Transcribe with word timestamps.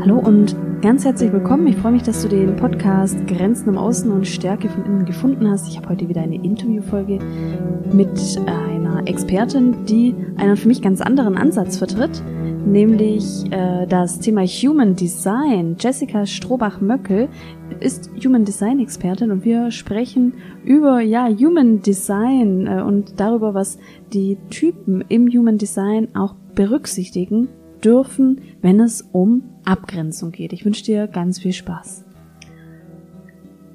Hallo 0.00 0.18
und 0.18 0.54
ganz 0.82 1.06
herzlich 1.06 1.32
willkommen. 1.32 1.66
Ich 1.66 1.76
freue 1.76 1.92
mich, 1.92 2.02
dass 2.02 2.22
du 2.22 2.28
den 2.28 2.56
Podcast 2.56 3.26
Grenzen 3.26 3.70
im 3.70 3.78
Außen 3.78 4.10
und 4.10 4.26
Stärke 4.26 4.68
von 4.68 4.84
innen 4.84 5.04
gefunden 5.06 5.48
hast. 5.50 5.66
Ich 5.66 5.78
habe 5.78 5.88
heute 5.88 6.10
wieder 6.10 6.20
eine 6.20 6.34
Interviewfolge 6.34 7.18
mit 7.90 8.38
einer 8.44 9.06
Expertin, 9.06 9.86
die 9.86 10.14
einen 10.36 10.58
für 10.58 10.68
mich 10.68 10.82
ganz 10.82 11.00
anderen 11.00 11.38
Ansatz 11.38 11.78
vertritt, 11.78 12.22
nämlich 12.66 13.50
äh, 13.50 13.86
das 13.86 14.18
Thema 14.18 14.42
Human 14.44 14.94
Design. 14.94 15.76
Jessica 15.78 16.26
Strohbach-Möckel 16.26 17.28
ist 17.80 18.10
Human 18.24 18.44
Design 18.44 18.80
Expertin 18.80 19.30
und 19.30 19.44
wir 19.44 19.70
sprechen 19.70 20.34
über 20.64 21.00
ja 21.00 21.28
Human 21.28 21.80
Design 21.80 22.66
äh, 22.66 22.82
und 22.82 23.20
darüber, 23.20 23.54
was 23.54 23.78
die 24.12 24.36
Typen 24.50 25.04
im 25.08 25.28
Human 25.28 25.58
Design 25.58 26.14
auch 26.14 26.34
berücksichtigen 26.54 27.48
dürfen, 27.84 28.40
wenn 28.62 28.80
es 28.80 29.02
um 29.12 29.42
Abgrenzung 29.64 30.32
geht. 30.32 30.52
Ich 30.52 30.64
wünsche 30.64 30.84
dir 30.84 31.06
ganz 31.06 31.38
viel 31.38 31.52
Spaß. 31.52 32.04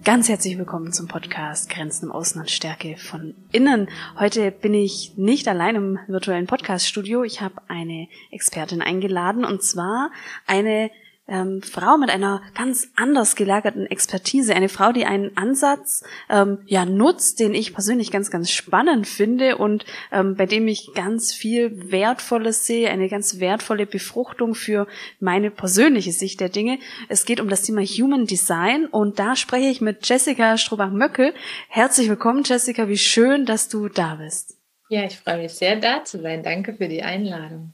Ganz 0.03 0.27
herzlich 0.27 0.57
willkommen 0.57 0.91
zum 0.91 1.07
Podcast 1.07 1.69
Grenzen 1.69 2.07
im 2.07 2.11
Außen 2.11 2.41
und 2.41 2.51
Stärke 2.51 2.97
von 2.97 3.35
innen. 3.53 3.87
Heute 4.19 4.51
bin 4.51 4.73
ich 4.73 5.13
nicht 5.15 5.47
allein 5.47 5.75
im 5.75 5.99
virtuellen 6.07 6.45
Podcaststudio. 6.45 7.23
Ich 7.23 7.39
habe 7.39 7.55
eine 7.69 8.09
Expertin 8.29 8.81
eingeladen 8.81 9.45
und 9.45 9.63
zwar 9.63 10.11
eine 10.45 10.91
ähm, 11.27 11.61
Frau 11.61 11.97
mit 11.97 12.09
einer 12.09 12.41
ganz 12.53 12.89
anders 12.95 13.35
gelagerten 13.35 13.85
Expertise, 13.85 14.55
eine 14.55 14.69
Frau, 14.69 14.91
die 14.91 15.05
einen 15.05 15.35
Ansatz 15.37 16.03
ähm, 16.29 16.59
ja 16.65 16.85
nutzt, 16.85 17.39
den 17.39 17.53
ich 17.53 17.73
persönlich 17.73 18.11
ganz, 18.11 18.29
ganz 18.29 18.51
spannend 18.51 19.07
finde 19.07 19.57
und 19.57 19.85
ähm, 20.11 20.35
bei 20.35 20.45
dem 20.45 20.67
ich 20.67 20.91
ganz 20.93 21.33
viel 21.33 21.91
Wertvolles 21.91 22.65
sehe, 22.65 22.89
eine 22.89 23.07
ganz 23.07 23.39
wertvolle 23.39 23.85
Befruchtung 23.85 24.53
für 24.53 24.87
meine 25.19 25.49
persönliche 25.49 26.11
Sicht 26.11 26.39
der 26.39 26.49
Dinge. 26.49 26.79
Es 27.07 27.25
geht 27.25 27.39
um 27.39 27.49
das 27.49 27.61
Thema 27.61 27.81
Human 27.81 28.25
Design 28.25 28.85
und 28.85 29.19
da 29.19 29.35
spreche 29.35 29.69
ich 29.69 29.81
mit 29.81 30.07
Jessica 30.07 30.57
Strobach-Möckel. 30.57 31.33
Herzlich 31.69 32.09
willkommen, 32.09 32.43
Jessica. 32.43 32.89
Wie 32.89 32.97
schön, 32.97 33.45
dass 33.45 33.69
du 33.69 33.87
da 33.87 34.15
bist. 34.15 34.57
Ja, 34.89 35.05
ich 35.05 35.17
freue 35.17 35.41
mich 35.41 35.53
sehr, 35.53 35.77
da 35.77 36.03
zu 36.03 36.21
sein. 36.21 36.43
Danke 36.43 36.73
für 36.73 36.87
die 36.87 37.01
Einladung. 37.01 37.73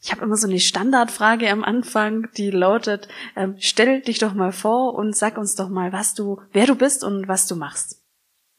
Ich 0.00 0.12
habe 0.12 0.22
immer 0.22 0.36
so 0.36 0.46
eine 0.46 0.60
Standardfrage 0.60 1.50
am 1.50 1.64
Anfang, 1.64 2.28
die 2.36 2.50
lautet: 2.50 3.08
ähm, 3.36 3.56
Stell 3.58 4.00
dich 4.00 4.18
doch 4.18 4.34
mal 4.34 4.52
vor 4.52 4.94
und 4.94 5.16
sag 5.16 5.38
uns 5.38 5.54
doch 5.54 5.68
mal, 5.68 5.92
was 5.92 6.14
du, 6.14 6.40
wer 6.52 6.66
du 6.66 6.76
bist 6.76 7.02
und 7.04 7.28
was 7.28 7.46
du 7.46 7.56
machst. 7.56 8.02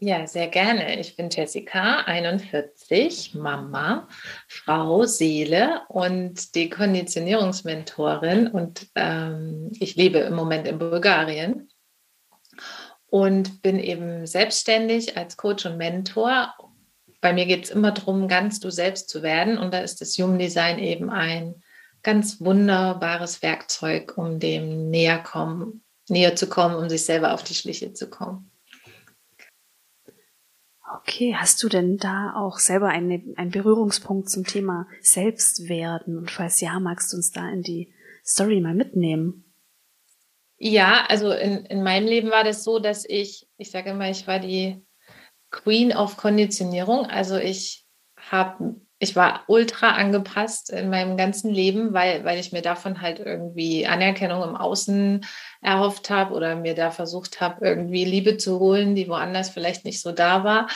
Ja, 0.01 0.25
sehr 0.27 0.47
gerne. 0.47 0.97
Ich 0.97 1.17
bin 1.17 1.29
Jessica, 1.29 2.03
41, 2.05 3.35
Mama, 3.35 4.07
Frau, 4.47 5.03
Seele 5.03 5.81
und 5.89 6.55
Dekonditionierungsmentorin 6.55 8.47
und 8.47 8.87
ähm, 8.95 9.71
ich 9.77 9.97
lebe 9.97 10.19
im 10.19 10.35
Moment 10.35 10.67
in 10.67 10.79
Bulgarien 10.79 11.69
und 13.07 13.61
bin 13.61 13.77
eben 13.77 14.25
selbstständig 14.25 15.17
als 15.17 15.35
Coach 15.35 15.65
und 15.65 15.75
Mentor 15.75 16.53
bei 17.21 17.33
mir 17.33 17.45
geht 17.45 17.65
es 17.65 17.69
immer 17.69 17.91
darum, 17.91 18.27
ganz 18.27 18.59
du 18.59 18.69
selbst 18.69 19.09
zu 19.09 19.21
werden. 19.23 19.57
Und 19.57 19.73
da 19.73 19.79
ist 19.79 20.01
das 20.01 20.17
Human 20.17 20.39
Design 20.39 20.79
eben 20.79 21.09
ein 21.09 21.61
ganz 22.01 22.39
wunderbares 22.39 23.41
Werkzeug, 23.41 24.17
um 24.17 24.39
dem 24.39 24.89
näher, 24.89 25.19
kommen, 25.19 25.83
näher 26.07 26.35
zu 26.35 26.47
kommen, 26.47 26.75
um 26.75 26.89
sich 26.89 27.03
selber 27.03 27.33
auf 27.33 27.43
die 27.43 27.55
Schliche 27.55 27.93
zu 27.93 28.09
kommen. 28.09 28.49
Okay, 30.97 31.35
hast 31.35 31.61
du 31.61 31.69
denn 31.69 31.97
da 31.97 32.33
auch 32.35 32.57
selber 32.57 32.87
eine, 32.87 33.21
einen 33.35 33.51
Berührungspunkt 33.51 34.29
zum 34.29 34.45
Thema 34.45 34.87
Selbstwerden? 35.01 36.17
Und 36.17 36.31
falls 36.31 36.61
ja, 36.61 36.79
magst 36.79 37.13
du 37.13 37.17
uns 37.17 37.31
da 37.31 37.47
in 37.49 37.61
die 37.61 37.93
Story 38.25 38.59
mal 38.59 38.73
mitnehmen? 38.73 39.45
Ja, 40.57 41.05
also 41.07 41.31
in, 41.31 41.65
in 41.65 41.83
meinem 41.83 42.07
Leben 42.07 42.31
war 42.31 42.43
das 42.43 42.63
so, 42.63 42.79
dass 42.79 43.05
ich, 43.07 43.47
ich 43.57 43.71
sage 43.71 43.91
immer, 43.91 44.09
ich 44.09 44.27
war 44.27 44.39
die 44.39 44.83
Queen 45.51 45.95
of 45.95 46.17
Konditionierung. 46.17 47.05
Also 47.05 47.37
ich 47.37 47.85
habe, 48.29 48.75
ich 48.99 49.15
war 49.15 49.43
ultra 49.47 49.91
angepasst 49.91 50.69
in 50.69 50.89
meinem 50.89 51.17
ganzen 51.17 51.51
Leben, 51.51 51.93
weil, 51.93 52.23
weil 52.25 52.39
ich 52.39 52.51
mir 52.51 52.61
davon 52.61 53.01
halt 53.01 53.19
irgendwie 53.19 53.87
Anerkennung 53.87 54.43
im 54.43 54.55
Außen 54.55 55.25
erhofft 55.61 56.09
habe 56.09 56.33
oder 56.33 56.55
mir 56.55 56.75
da 56.75 56.91
versucht 56.91 57.41
habe, 57.41 57.65
irgendwie 57.65 58.05
Liebe 58.05 58.37
zu 58.37 58.59
holen, 58.59 58.95
die 58.95 59.07
woanders 59.07 59.49
vielleicht 59.49 59.85
nicht 59.85 60.01
so 60.01 60.11
da 60.11 60.43
war. 60.43 60.67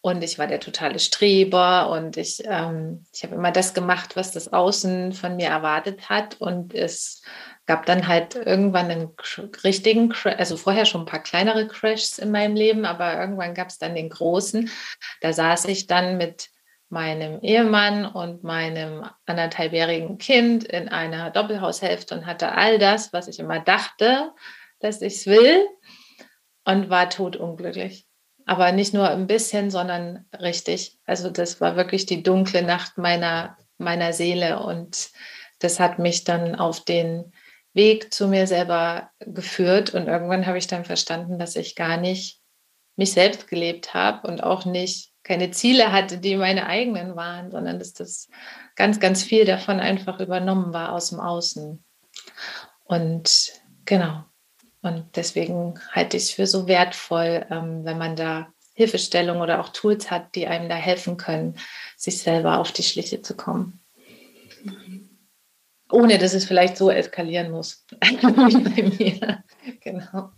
Und 0.00 0.22
ich 0.22 0.38
war 0.38 0.46
der 0.46 0.60
totale 0.60 1.00
Streber 1.00 1.90
und 1.90 2.16
ich, 2.16 2.42
ähm, 2.44 3.04
ich 3.12 3.24
habe 3.24 3.34
immer 3.34 3.50
das 3.50 3.74
gemacht, 3.74 4.14
was 4.14 4.30
das 4.30 4.52
Außen 4.52 5.12
von 5.12 5.34
mir 5.36 5.48
erwartet 5.48 6.08
hat. 6.08 6.40
Und 6.40 6.72
es 6.72 7.22
gab 7.68 7.84
dann 7.84 8.08
halt 8.08 8.34
irgendwann 8.34 8.90
einen 8.90 9.10
richtigen, 9.62 10.14
also 10.24 10.56
vorher 10.56 10.86
schon 10.86 11.02
ein 11.02 11.06
paar 11.06 11.22
kleinere 11.22 11.68
Crashs 11.68 12.18
in 12.18 12.30
meinem 12.30 12.56
Leben, 12.56 12.86
aber 12.86 13.20
irgendwann 13.20 13.52
gab 13.52 13.68
es 13.68 13.76
dann 13.76 13.94
den 13.94 14.08
großen. 14.08 14.70
Da 15.20 15.34
saß 15.34 15.66
ich 15.66 15.86
dann 15.86 16.16
mit 16.16 16.48
meinem 16.88 17.42
Ehemann 17.42 18.06
und 18.06 18.42
meinem 18.42 19.04
anderthalbjährigen 19.26 20.16
Kind 20.16 20.64
in 20.64 20.88
einer 20.88 21.30
Doppelhaushälfte 21.30 22.14
und 22.14 22.24
hatte 22.24 22.52
all 22.52 22.78
das, 22.78 23.12
was 23.12 23.28
ich 23.28 23.38
immer 23.38 23.60
dachte, 23.60 24.32
dass 24.80 25.02
ich 25.02 25.16
es 25.16 25.26
will 25.26 25.66
und 26.64 26.88
war 26.88 27.10
totunglücklich. 27.10 28.06
Aber 28.46 28.72
nicht 28.72 28.94
nur 28.94 29.10
ein 29.10 29.26
bisschen, 29.26 29.70
sondern 29.70 30.24
richtig. 30.40 30.98
Also 31.04 31.28
das 31.28 31.60
war 31.60 31.76
wirklich 31.76 32.06
die 32.06 32.22
dunkle 32.22 32.62
Nacht 32.62 32.96
meiner, 32.96 33.58
meiner 33.76 34.14
Seele 34.14 34.60
und 34.60 35.10
das 35.58 35.78
hat 35.78 35.98
mich 35.98 36.24
dann 36.24 36.54
auf 36.54 36.82
den 36.82 37.30
Weg 37.78 38.12
zu 38.12 38.26
mir 38.26 38.48
selber 38.48 39.10
geführt 39.20 39.94
und 39.94 40.08
irgendwann 40.08 40.46
habe 40.46 40.58
ich 40.58 40.66
dann 40.66 40.84
verstanden, 40.84 41.38
dass 41.38 41.54
ich 41.54 41.76
gar 41.76 41.96
nicht 41.96 42.40
mich 42.96 43.12
selbst 43.12 43.46
gelebt 43.46 43.94
habe 43.94 44.26
und 44.26 44.42
auch 44.42 44.64
nicht 44.64 45.12
keine 45.22 45.52
Ziele 45.52 45.92
hatte, 45.92 46.18
die 46.18 46.36
meine 46.36 46.66
eigenen 46.66 47.14
waren, 47.14 47.52
sondern 47.52 47.78
dass 47.78 47.92
das 47.92 48.28
ganz, 48.74 48.98
ganz 48.98 49.22
viel 49.22 49.44
davon 49.44 49.78
einfach 49.78 50.18
übernommen 50.18 50.72
war 50.72 50.92
aus 50.92 51.10
dem 51.10 51.20
Außen. 51.20 51.84
Und 52.84 53.52
genau. 53.84 54.24
Und 54.82 55.04
deswegen 55.14 55.78
halte 55.92 56.16
ich 56.16 56.24
es 56.24 56.30
für 56.32 56.46
so 56.46 56.66
wertvoll, 56.66 57.46
ähm, 57.50 57.84
wenn 57.84 57.98
man 57.98 58.16
da 58.16 58.48
Hilfestellung 58.74 59.40
oder 59.40 59.60
auch 59.60 59.68
Tools 59.68 60.10
hat, 60.10 60.34
die 60.34 60.48
einem 60.48 60.68
da 60.68 60.76
helfen 60.76 61.16
können, 61.16 61.56
sich 61.96 62.18
selber 62.18 62.58
auf 62.58 62.72
die 62.72 62.82
Schliche 62.82 63.22
zu 63.22 63.36
kommen. 63.36 63.80
Ohne 65.90 66.18
dass 66.18 66.34
es 66.34 66.44
vielleicht 66.44 66.76
so 66.76 66.90
eskalieren 66.90 67.50
muss. 67.50 67.86
bei 68.00 68.92
mir. 68.98 69.44
Genau. 69.80 70.30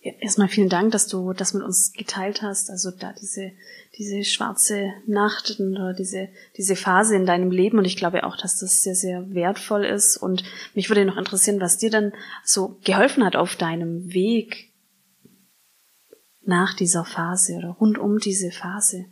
Erstmal 0.00 0.48
vielen 0.48 0.68
Dank, 0.68 0.92
dass 0.92 1.08
du 1.08 1.32
das 1.32 1.54
mit 1.54 1.62
uns 1.62 1.92
geteilt 1.92 2.42
hast. 2.42 2.70
Also 2.70 2.90
da 2.90 3.12
diese, 3.12 3.52
diese 3.96 4.22
schwarze 4.24 4.92
Nacht 5.06 5.58
oder 5.58 5.92
diese, 5.92 6.28
diese 6.56 6.76
Phase 6.76 7.16
in 7.16 7.26
deinem 7.26 7.50
Leben. 7.50 7.78
Und 7.78 7.84
ich 7.84 7.96
glaube 7.96 8.24
auch, 8.24 8.36
dass 8.36 8.58
das 8.58 8.82
sehr, 8.82 8.94
sehr 8.94 9.34
wertvoll 9.34 9.84
ist. 9.84 10.16
Und 10.16 10.44
mich 10.74 10.88
würde 10.88 11.04
noch 11.04 11.16
interessieren, 11.16 11.60
was 11.60 11.78
dir 11.78 11.90
dann 11.90 12.12
so 12.44 12.78
geholfen 12.84 13.24
hat 13.24 13.34
auf 13.34 13.56
deinem 13.56 14.12
Weg 14.12 14.72
nach 16.42 16.74
dieser 16.74 17.04
Phase 17.04 17.56
oder 17.56 17.70
rund 17.70 17.98
um 17.98 18.18
diese 18.18 18.50
Phase. 18.50 19.06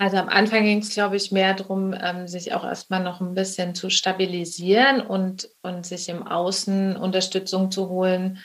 Also 0.00 0.16
am 0.16 0.30
Anfang 0.30 0.64
ging 0.64 0.78
es, 0.78 0.94
glaube 0.94 1.16
ich, 1.16 1.30
mehr 1.30 1.52
darum, 1.52 1.92
ähm, 1.92 2.26
sich 2.26 2.54
auch 2.54 2.64
erstmal 2.64 3.02
noch 3.02 3.20
ein 3.20 3.34
bisschen 3.34 3.74
zu 3.74 3.90
stabilisieren 3.90 5.02
und, 5.02 5.50
und 5.60 5.84
sich 5.84 6.08
im 6.08 6.26
Außen 6.26 6.96
Unterstützung 6.96 7.70
zu 7.70 7.90
holen, 7.90 8.38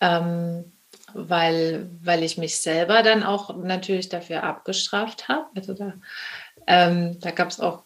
ähm, 0.00 0.72
weil, 1.14 1.88
weil 2.02 2.24
ich 2.24 2.38
mich 2.38 2.58
selber 2.58 3.04
dann 3.04 3.22
auch 3.22 3.56
natürlich 3.56 4.08
dafür 4.08 4.42
abgestraft 4.42 5.28
habe. 5.28 5.46
Also 5.54 5.74
da, 5.74 5.92
ähm, 6.66 7.20
da 7.20 7.30
gab 7.30 7.50
es 7.50 7.60
auch 7.60 7.84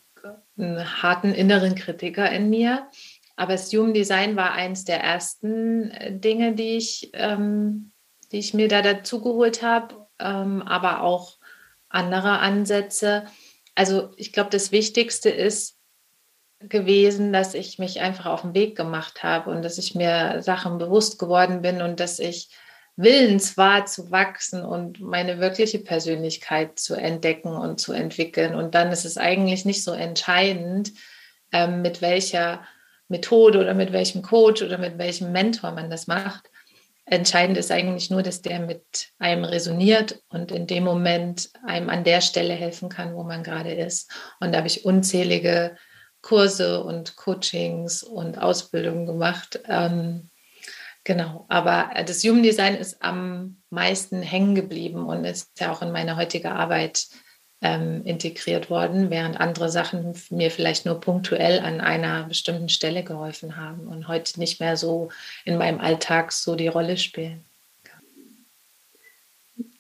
einen 0.57 1.03
harten 1.03 1.35
inneren 1.35 1.75
Kritiker 1.75 2.31
in 2.31 2.49
mir. 2.49 2.89
Aber 3.37 3.53
das 3.53 3.71
Human 3.71 3.93
Design 3.93 4.35
war 4.35 4.53
eins 4.53 4.87
der 4.87 5.01
ersten 5.03 5.91
äh, 5.91 6.19
Dinge, 6.19 6.55
die 6.55 6.79
ich, 6.79 7.11
ähm, 7.13 7.93
die 8.33 8.39
ich 8.39 8.55
mir 8.55 8.69
da 8.69 8.81
dazu 8.81 9.21
geholt 9.21 9.63
habe, 9.63 10.07
ähm, 10.19 10.63
aber 10.63 11.03
auch 11.03 11.37
andere 11.95 12.39
Ansätze. 12.41 13.25
Also 13.75 14.11
ich 14.17 14.33
glaube, 14.33 14.51
das 14.51 14.73
Wichtigste 14.73 15.31
ist 15.31 15.79
gewesen, 16.61 17.33
dass 17.33 17.55
ich 17.55 17.79
mich 17.79 18.01
einfach 18.01 18.27
auf 18.27 18.43
den 18.43 18.55
Weg 18.55 18.77
gemacht 18.77 19.23
habe 19.23 19.51
und 19.51 19.63
dass 19.63 19.79
ich 19.79 19.95
mir 19.95 20.43
Sachen 20.43 20.79
bewusst 20.79 21.19
geworden 21.19 21.63
bin 21.63 21.83
und 21.83 22.01
dass 22.01 22.19
ich 22.19 22.51
willens 22.97 23.57
war 23.57 23.87
zu 23.87 24.11
wachsen 24.11 24.65
und 24.65 25.01
meine 25.01 25.41
wirkliche 25.41 25.81
Persönlichkeit 25.81 26.79
zu 26.79 26.95
entdecken 26.95 27.55
und 27.57 27.81
zu 27.81 27.93
entwickeln. 27.93 28.55
Und 28.55 28.75
dann 28.75 28.93
ist 28.93 29.05
es 29.05 29.19
eigentlich 29.19 29.65
nicht 29.65 29.83
so 29.83 29.93
entscheidend, 29.93 30.93
ähm, 31.53 31.83
mit 31.83 32.03
welcher 32.03 32.65
Methode 33.09 33.61
oder 33.61 33.75
mit 33.75 33.93
welchem 33.93 34.23
Coach 34.23 34.63
oder 34.63 34.79
mit 34.79 34.97
welchem 34.99 35.33
Mentor 35.33 35.73
man 35.73 35.91
das 35.91 36.07
macht, 36.07 36.51
Entscheidend 37.07 37.59
ist 37.59 37.71
eigentlich 37.71 38.09
nur, 38.11 38.23
dass 38.23 38.41
der 38.41 38.61
mit 38.61 39.11
einem 39.19 39.45
resoniert 39.45 40.23
und 40.29 40.51
in 40.51 40.67
dem 40.67 40.85
Moment 40.85 41.51
einem 41.67 41.91
an 41.91 42.03
der 42.03 42.23
Stelle 42.23 42.55
helfen 42.55 42.89
kann, 42.89 43.15
wo 43.15 43.25
man 43.25 43.43
gerade 43.43 43.75
ist. 43.75 44.11
Und 44.41 44.53
da 44.53 44.59
habe 44.59 44.69
ich 44.69 44.87
unzählige 44.87 45.77
Kurse 46.23 46.83
und 46.83 47.17
Coachings 47.17 48.03
und 48.03 48.39
Ausbildungen 48.39 49.05
gemacht. 49.05 49.61
Ähm, 49.69 50.31
genau, 51.05 51.45
aber 51.51 51.91
das 52.07 52.25
Human 52.25 52.43
Design 52.43 52.75
ist 52.75 53.03
am 53.03 53.63
meisten 53.69 54.23
hängen 54.23 54.55
geblieben 54.55 55.05
und 55.05 55.25
ist 55.27 55.61
ja 55.61 55.71
auch 55.71 55.83
in 55.83 55.93
meine 55.93 56.17
heutige 56.17 56.53
Arbeit 56.53 57.07
ähm, 57.61 58.03
integriert 58.05 58.69
worden, 58.71 59.11
während 59.11 59.41
andere 59.41 59.71
Sachen 59.71 60.15
mir 60.31 60.51
vielleicht 60.51 60.87
nur 60.87 61.01
punktuell 61.01 61.61
an 61.61 61.81
einer 61.81 62.25
bestimmten 62.25 62.69
Stelle 62.69 63.03
geholfen 63.05 63.57
haben 63.57 63.87
und 63.87 64.09
heute 64.09 64.39
nicht 64.39 64.61
mehr 64.61 64.77
so 64.77 65.09
in 65.45 65.57
meinem 65.57 65.81
Alltag 65.81 66.33
so 66.33 66.57
die 66.57 66.69
Rolle 66.69 66.97
spielen. 66.97 67.45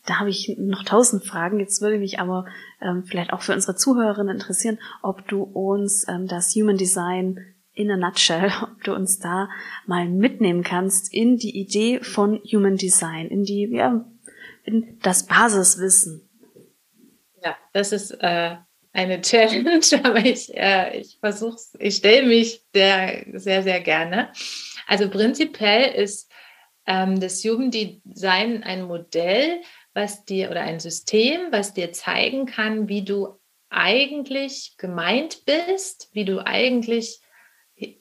Da 0.06 0.21
habe 0.21 0.31
ich 0.31 0.56
noch 0.59 0.85
tausend 0.85 1.25
Fragen. 1.25 1.61
Jetzt 1.61 1.81
würde 1.81 1.99
mich 1.99 2.21
aber 2.21 2.44
ähm, 2.81 3.05
vielleicht 3.05 3.32
auch 3.32 3.41
für 3.41 3.55
unsere 3.55 3.75
Zuhörerinnen 3.75 4.37
interessieren, 4.37 4.79
ob 5.03 5.27
du 5.29 5.43
uns 5.43 6.06
ähm, 6.09 6.27
das 6.27 6.55
Human 6.55 6.77
Design 6.77 7.41
in 7.73 7.91
a 7.91 7.97
nutshell, 7.97 8.53
ob 8.62 8.82
du 8.85 8.94
uns 8.94 9.19
da 9.19 9.49
mal 9.87 10.09
mitnehmen 10.09 10.62
kannst 10.62 11.12
in 11.12 11.37
die 11.37 11.59
Idee 11.59 12.00
von 12.00 12.41
Human 12.53 12.77
Design, 12.77 13.29
in 13.29 13.44
die, 13.44 13.67
ja, 13.70 14.05
in 14.65 14.99
das 15.03 15.27
Basiswissen. 15.27 16.23
Ja, 17.44 17.56
das 17.75 17.93
ist 17.93 18.11
äh, 18.12 18.56
eine 18.93 19.20
Challenge, 19.23 19.81
aber 20.02 20.19
ich, 20.25 20.56
äh, 20.56 20.99
ich 20.99 21.19
versuche 21.20 21.58
ich 21.79 21.96
stelle 21.96 22.26
mich 22.26 22.62
der 22.75 23.25
sehr, 23.35 23.62
sehr 23.62 23.81
gerne. 23.81 24.32
Also 24.87 25.11
prinzipiell 25.11 25.94
ist 25.94 26.31
ähm, 26.87 27.20
das 27.20 27.43
Jugenddesign 27.43 28.62
ein 28.62 28.85
Modell, 28.85 29.61
was 29.93 30.25
dir 30.25 30.50
oder 30.50 30.62
ein 30.62 30.81
System, 30.81 31.41
was 31.50 31.75
dir 31.75 31.93
zeigen 31.93 32.46
kann, 32.46 32.88
wie 32.88 33.05
du 33.05 33.38
eigentlich 33.69 34.76
gemeint 34.79 35.44
bist, 35.44 36.08
wie 36.12 36.25
du 36.25 36.44
eigentlich 36.44 37.20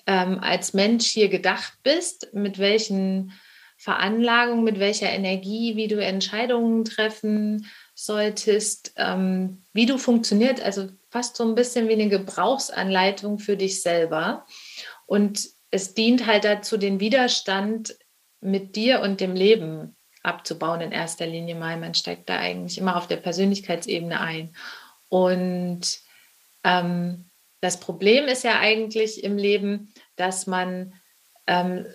ähm, 0.05 0.39
als 0.39 0.73
Mensch 0.73 1.07
hier 1.07 1.29
gedacht 1.29 1.73
bist, 1.83 2.33
mit 2.33 2.59
welchen 2.59 3.33
Veranlagungen, 3.77 4.63
mit 4.63 4.79
welcher 4.79 5.09
Energie, 5.09 5.75
wie 5.75 5.87
du 5.87 5.97
Entscheidungen 6.01 6.85
treffen 6.85 7.65
solltest, 8.05 8.93
ähm, 8.97 9.63
wie 9.71 9.85
du 9.85 9.97
funktioniert, 9.97 10.61
also 10.61 10.89
fast 11.09 11.37
so 11.37 11.43
ein 11.43 11.55
bisschen 11.55 11.87
wie 11.87 11.93
eine 11.93 12.09
Gebrauchsanleitung 12.09 13.39
für 13.39 13.55
dich 13.55 13.81
selber. 13.81 14.45
Und 15.05 15.47
es 15.71 15.93
dient 15.93 16.27
halt 16.27 16.43
dazu, 16.43 16.77
den 16.77 16.99
Widerstand 16.99 17.95
mit 18.41 18.75
dir 18.75 19.01
und 19.01 19.21
dem 19.21 19.35
Leben 19.35 19.95
abzubauen 20.21 20.81
in 20.81 20.91
erster 20.91 21.25
Linie 21.25 21.55
mal. 21.55 21.77
Man 21.77 21.93
steigt 21.93 22.29
da 22.29 22.37
eigentlich 22.37 22.77
immer 22.77 22.97
auf 22.97 23.07
der 23.07 23.17
Persönlichkeitsebene 23.17 24.19
ein. 24.19 24.55
Und 25.07 25.99
ähm, 26.63 27.29
das 27.61 27.79
Problem 27.79 28.25
ist 28.25 28.43
ja 28.43 28.59
eigentlich 28.59 29.23
im 29.23 29.37
Leben, 29.37 29.93
dass 30.17 30.47
man 30.47 30.93
ähm, 31.47 31.85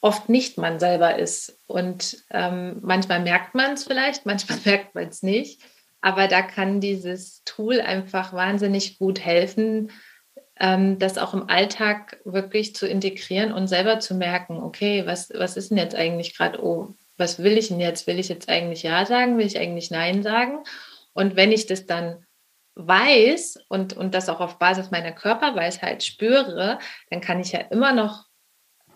oft 0.00 0.28
nicht 0.28 0.58
man 0.58 0.80
selber 0.80 1.18
ist. 1.18 1.58
Und 1.66 2.24
ähm, 2.30 2.78
manchmal 2.82 3.20
merkt 3.20 3.54
man 3.54 3.72
es 3.72 3.84
vielleicht, 3.84 4.26
manchmal 4.26 4.58
merkt 4.64 4.94
man 4.94 5.08
es 5.08 5.22
nicht. 5.22 5.62
Aber 6.00 6.28
da 6.28 6.42
kann 6.42 6.80
dieses 6.80 7.44
Tool 7.44 7.80
einfach 7.80 8.32
wahnsinnig 8.32 8.98
gut 8.98 9.20
helfen, 9.20 9.90
ähm, 10.58 10.98
das 10.98 11.18
auch 11.18 11.34
im 11.34 11.48
Alltag 11.48 12.20
wirklich 12.24 12.74
zu 12.74 12.86
integrieren 12.86 13.52
und 13.52 13.68
selber 13.68 14.00
zu 14.00 14.14
merken, 14.14 14.62
okay, 14.62 15.06
was, 15.06 15.30
was 15.34 15.56
ist 15.56 15.70
denn 15.70 15.78
jetzt 15.78 15.94
eigentlich 15.94 16.36
gerade, 16.36 16.64
oh, 16.64 16.94
was 17.18 17.42
will 17.42 17.58
ich 17.58 17.68
denn 17.68 17.80
jetzt? 17.80 18.06
Will 18.06 18.18
ich 18.18 18.28
jetzt 18.28 18.48
eigentlich 18.48 18.82
Ja 18.82 19.04
sagen? 19.04 19.36
Will 19.36 19.46
ich 19.46 19.58
eigentlich 19.58 19.90
Nein 19.90 20.22
sagen? 20.22 20.60
Und 21.12 21.36
wenn 21.36 21.52
ich 21.52 21.66
das 21.66 21.86
dann 21.86 22.24
weiß 22.76 23.58
und, 23.68 23.94
und 23.94 24.14
das 24.14 24.30
auch 24.30 24.40
auf 24.40 24.58
Basis 24.58 24.90
meiner 24.90 25.12
Körperweisheit 25.12 26.02
spüre, 26.02 26.78
dann 27.10 27.20
kann 27.20 27.40
ich 27.40 27.52
ja 27.52 27.60
immer 27.60 27.92
noch 27.92 28.29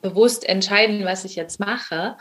bewusst 0.04 0.46
entscheiden, 0.46 1.04
was 1.06 1.24
ich 1.24 1.34
jetzt 1.34 1.58
mache. 1.58 2.16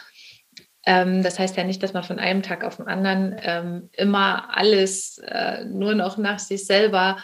Ähm, 0.85 1.21
das 1.21 1.37
heißt 1.37 1.57
ja 1.57 1.65
nicht, 1.65 1.83
dass 1.83 1.93
man 1.93 2.03
von 2.03 2.17
einem 2.17 2.41
Tag 2.41 2.63
auf 2.63 2.77
den 2.77 2.87
anderen 2.87 3.35
ähm, 3.41 3.89
immer 3.91 4.55
alles 4.55 5.17
äh, 5.19 5.65
nur 5.65 5.93
noch 5.93 6.17
nach 6.17 6.39
sich 6.39 6.65
selber 6.65 7.17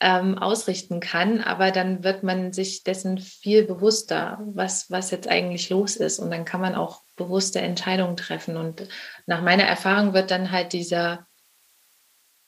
ähm, 0.00 0.38
ausrichten 0.38 1.00
kann, 1.00 1.40
aber 1.40 1.72
dann 1.72 2.04
wird 2.04 2.22
man 2.22 2.52
sich 2.52 2.84
dessen 2.84 3.18
viel 3.18 3.64
bewusster, 3.64 4.40
was, 4.44 4.88
was 4.90 5.10
jetzt 5.10 5.28
eigentlich 5.28 5.68
los 5.68 5.96
ist. 5.96 6.20
Und 6.20 6.30
dann 6.30 6.44
kann 6.44 6.60
man 6.60 6.76
auch 6.76 7.02
bewusste 7.16 7.60
Entscheidungen 7.60 8.16
treffen. 8.16 8.56
Und 8.56 8.88
nach 9.26 9.42
meiner 9.42 9.64
Erfahrung 9.64 10.14
wird 10.14 10.30
dann 10.30 10.52
halt 10.52 10.72
dieser, 10.72 11.26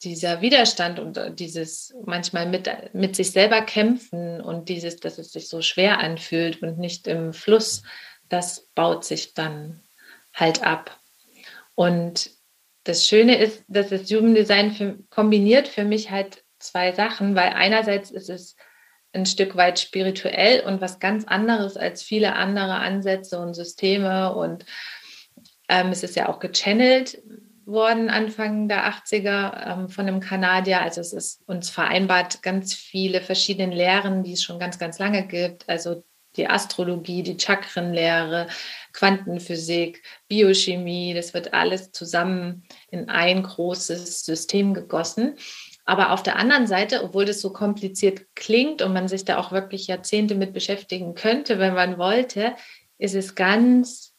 dieser 0.03 0.41
Widerstand 0.41 0.99
und 0.99 1.17
äh, 1.17 1.33
dieses 1.33 1.95
manchmal 2.05 2.47
mit, 2.47 2.69
mit 2.93 3.17
sich 3.17 3.31
selber 3.31 3.63
kämpfen 3.63 4.41
und 4.41 4.69
dieses, 4.69 4.97
dass 4.97 5.19
es 5.19 5.33
sich 5.33 5.49
so 5.49 5.63
schwer 5.63 5.99
anfühlt 5.99 6.63
und 6.63 6.79
nicht 6.79 7.07
im 7.07 7.33
Fluss, 7.33 7.83
das 8.29 8.69
baut 8.75 9.05
sich 9.05 9.35
dann 9.35 9.83
halt 10.33 10.63
ab. 10.63 10.99
Und 11.75 12.31
das 12.85 13.07
Schöne 13.07 13.39
ist, 13.39 13.65
dass 13.69 13.89
das 13.89 14.11
Jugenddesign 14.11 14.73
für, 14.73 14.99
kombiniert 15.11 15.69
für 15.69 15.85
mich 15.85 16.11
halt 16.11 16.45
zwei 16.59 16.93
Sachen, 16.93 17.35
weil 17.35 17.53
einerseits 17.55 18.11
ist 18.11 18.29
es 18.29 18.57
ein 19.13 19.27
Stück 19.27 19.57
weit 19.57 19.79
spirituell 19.79 20.65
und 20.65 20.81
was 20.81 20.99
ganz 20.99 21.25
anderes 21.25 21.77
als 21.77 22.03
viele 22.03 22.35
andere 22.35 22.75
Ansätze 22.75 23.39
und 23.39 23.55
Systeme 23.55 24.35
und 24.35 24.67
ähm, 25.69 25.89
es 25.93 26.03
ist 26.03 26.17
ja 26.17 26.29
auch 26.29 26.41
gechannelt 26.41 27.23
worden 27.67 28.11
Anfang 28.11 28.69
der 28.69 28.93
80er 28.93 29.73
ähm, 29.73 29.89
von 29.89 30.07
einem 30.07 30.21
Kanadier. 30.21 30.81
Also 30.81 31.01
es 31.01 31.13
ist 31.13 31.43
uns 31.47 31.71
vereinbart 31.71 32.43
ganz 32.43 32.75
viele 32.75 33.21
verschiedene 33.21 33.75
Lehren, 33.75 34.23
die 34.23 34.33
es 34.33 34.43
schon 34.43 34.59
ganz, 34.59 34.79
ganz 34.79 34.99
lange 34.99 35.27
gibt. 35.27 35.69
Also 35.69 36.05
die 36.37 36.49
Astrologie, 36.49 37.23
die 37.23 37.39
Chakrenlehre, 37.39 38.49
Quantenphysik, 38.93 40.03
Biochemie, 40.29 41.15
das 41.15 41.35
wird 41.35 41.55
alles 41.55 41.93
zusammen 41.93 42.65
in 42.91 43.09
ein 43.09 43.43
großes 43.43 44.25
System 44.25 44.75
gegossen. 44.75 45.37
Aber 45.85 46.13
auf 46.13 46.23
der 46.23 46.37
anderen 46.37 46.67
Seite, 46.67 47.05
obwohl 47.05 47.27
das 47.27 47.41
so 47.41 47.53
kompliziert 47.53 48.35
klingt 48.35 48.81
und 48.83 48.93
man 48.93 49.07
sich 49.07 49.25
da 49.25 49.39
auch 49.39 49.53
wirklich 49.53 49.87
Jahrzehnte 49.87 50.35
mit 50.35 50.53
beschäftigen 50.55 51.15
könnte, 51.15 51.59
wenn 51.59 51.75
man 51.75 51.99
wollte, 51.99 52.55
ist 52.99 53.15
es 53.15 53.35
ganz 53.35 54.14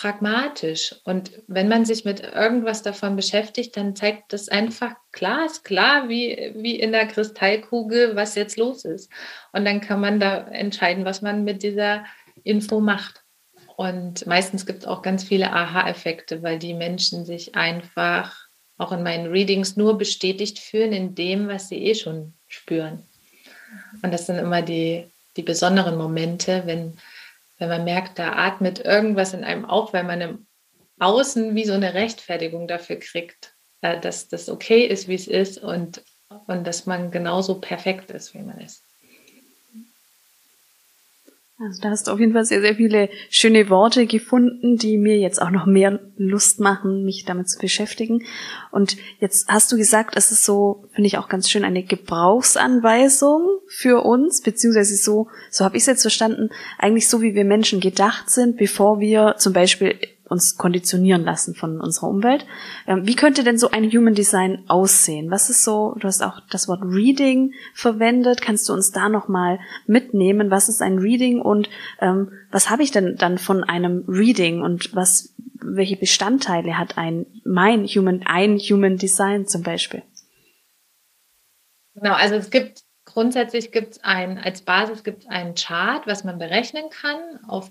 pragmatisch. 0.00 0.94
Und 1.04 1.30
wenn 1.46 1.68
man 1.68 1.84
sich 1.84 2.06
mit 2.06 2.20
irgendwas 2.20 2.82
davon 2.82 3.16
beschäftigt, 3.16 3.76
dann 3.76 3.94
zeigt 3.94 4.32
das 4.32 4.48
einfach 4.48 4.94
glasklar, 5.12 6.08
wie, 6.08 6.52
wie 6.56 6.80
in 6.80 6.92
der 6.92 7.06
Kristallkugel, 7.06 8.16
was 8.16 8.34
jetzt 8.34 8.56
los 8.56 8.86
ist. 8.86 9.10
Und 9.52 9.66
dann 9.66 9.82
kann 9.82 10.00
man 10.00 10.18
da 10.18 10.38
entscheiden, 10.48 11.04
was 11.04 11.20
man 11.20 11.44
mit 11.44 11.62
dieser 11.62 12.06
Info 12.44 12.80
macht. 12.80 13.24
Und 13.76 14.26
meistens 14.26 14.64
gibt 14.64 14.80
es 14.80 14.88
auch 14.88 15.02
ganz 15.02 15.22
viele 15.22 15.52
Aha-Effekte, 15.52 16.42
weil 16.42 16.58
die 16.58 16.74
Menschen 16.74 17.26
sich 17.26 17.54
einfach 17.54 18.34
auch 18.78 18.92
in 18.92 19.02
meinen 19.02 19.30
Readings 19.30 19.76
nur 19.76 19.98
bestätigt 19.98 20.58
fühlen 20.60 20.94
in 20.94 21.14
dem, 21.14 21.48
was 21.48 21.68
sie 21.68 21.84
eh 21.84 21.94
schon 21.94 22.32
spüren. 22.48 23.02
Und 24.02 24.14
das 24.14 24.24
sind 24.24 24.38
immer 24.38 24.62
die, 24.62 25.10
die 25.36 25.42
besonderen 25.42 25.98
Momente, 25.98 26.62
wenn 26.64 26.94
wenn 27.60 27.68
man 27.68 27.84
merkt, 27.84 28.18
da 28.18 28.32
atmet 28.32 28.84
irgendwas 28.84 29.34
in 29.34 29.44
einem 29.44 29.66
auf, 29.66 29.92
weil 29.92 30.04
man 30.04 30.20
im 30.20 30.46
Außen 30.98 31.54
wie 31.54 31.64
so 31.64 31.74
eine 31.74 31.94
Rechtfertigung 31.94 32.66
dafür 32.66 32.96
kriegt, 32.96 33.54
äh, 33.82 34.00
dass 34.00 34.28
das 34.28 34.48
okay 34.48 34.86
ist, 34.86 35.06
wie 35.08 35.14
es 35.14 35.28
ist 35.28 35.58
und, 35.58 36.02
und 36.46 36.66
dass 36.66 36.86
man 36.86 37.10
genauso 37.10 37.60
perfekt 37.60 38.10
ist, 38.10 38.34
wie 38.34 38.42
man 38.42 38.58
ist. 38.58 38.84
Also 41.62 41.82
da 41.82 41.90
hast 41.90 42.06
du 42.06 42.12
auf 42.12 42.18
jeden 42.18 42.32
Fall 42.32 42.46
sehr, 42.46 42.62
sehr 42.62 42.74
viele 42.74 43.10
schöne 43.28 43.68
Worte 43.68 44.06
gefunden, 44.06 44.78
die 44.78 44.96
mir 44.96 45.18
jetzt 45.18 45.42
auch 45.42 45.50
noch 45.50 45.66
mehr 45.66 46.00
Lust 46.16 46.58
machen, 46.58 47.04
mich 47.04 47.26
damit 47.26 47.50
zu 47.50 47.58
beschäftigen. 47.58 48.22
Und 48.70 48.96
jetzt 49.18 49.46
hast 49.46 49.70
du 49.70 49.76
gesagt, 49.76 50.14
es 50.16 50.32
ist 50.32 50.42
so, 50.42 50.86
finde 50.92 51.08
ich 51.08 51.18
auch 51.18 51.28
ganz 51.28 51.50
schön, 51.50 51.64
eine 51.64 51.82
Gebrauchsanweisung 51.82 53.46
für 53.68 54.02
uns, 54.02 54.40
beziehungsweise 54.40 54.96
so, 54.96 55.28
so 55.50 55.66
habe 55.66 55.76
ich 55.76 55.82
es 55.82 55.86
jetzt 55.86 56.02
verstanden, 56.02 56.48
eigentlich 56.78 57.10
so, 57.10 57.20
wie 57.20 57.34
wir 57.34 57.44
Menschen 57.44 57.80
gedacht 57.80 58.30
sind, 58.30 58.56
bevor 58.56 58.98
wir 58.98 59.34
zum 59.36 59.52
Beispiel 59.52 59.96
uns 60.30 60.56
konditionieren 60.56 61.24
lassen 61.24 61.54
von 61.54 61.80
unserer 61.80 62.08
Umwelt. 62.08 62.46
Ähm, 62.86 63.06
wie 63.06 63.16
könnte 63.16 63.42
denn 63.42 63.58
so 63.58 63.70
ein 63.70 63.90
Human 63.90 64.14
Design 64.14 64.64
aussehen? 64.68 65.30
Was 65.30 65.50
ist 65.50 65.64
so, 65.64 65.96
du 65.98 66.06
hast 66.06 66.22
auch 66.22 66.40
das 66.50 66.68
Wort 66.68 66.82
Reading 66.82 67.52
verwendet. 67.74 68.40
Kannst 68.40 68.68
du 68.68 68.72
uns 68.72 68.92
da 68.92 69.08
nochmal 69.08 69.58
mitnehmen? 69.86 70.50
Was 70.50 70.68
ist 70.68 70.82
ein 70.82 70.98
Reading 70.98 71.40
und 71.40 71.68
ähm, 72.00 72.32
was 72.50 72.70
habe 72.70 72.82
ich 72.82 72.92
denn 72.92 73.16
dann 73.16 73.38
von 73.38 73.64
einem 73.64 74.04
Reading 74.06 74.62
und 74.62 74.94
was, 74.94 75.34
welche 75.54 75.96
Bestandteile 75.96 76.78
hat 76.78 76.96
ein, 76.96 77.26
mein 77.44 77.84
Human, 77.86 78.22
ein 78.24 78.58
Human 78.58 78.96
Design 78.96 79.46
zum 79.46 79.62
Beispiel? 79.62 80.02
Genau, 81.94 82.14
also 82.14 82.36
es 82.36 82.50
gibt 82.50 82.82
grundsätzlich 83.04 83.72
gibt 83.72 83.94
es 83.94 84.04
ein, 84.04 84.38
als 84.38 84.62
Basis 84.62 85.02
gibt 85.02 85.24
es 85.24 85.28
einen 85.28 85.54
Chart, 85.54 86.06
was 86.06 86.22
man 86.22 86.38
berechnen 86.38 86.84
kann 86.90 87.18
auf 87.48 87.70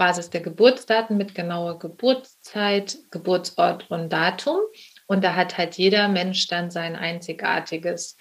Basis 0.00 0.30
der 0.30 0.40
Geburtsdaten 0.40 1.18
mit 1.18 1.34
genauer 1.34 1.78
Geburtszeit, 1.78 2.96
Geburtsort 3.10 3.90
und 3.90 4.10
Datum. 4.10 4.56
Und 5.06 5.22
da 5.22 5.36
hat 5.36 5.58
halt 5.58 5.74
jeder 5.76 6.08
Mensch 6.08 6.46
dann 6.46 6.70
sein 6.70 6.96
einzigartiges, 6.96 8.16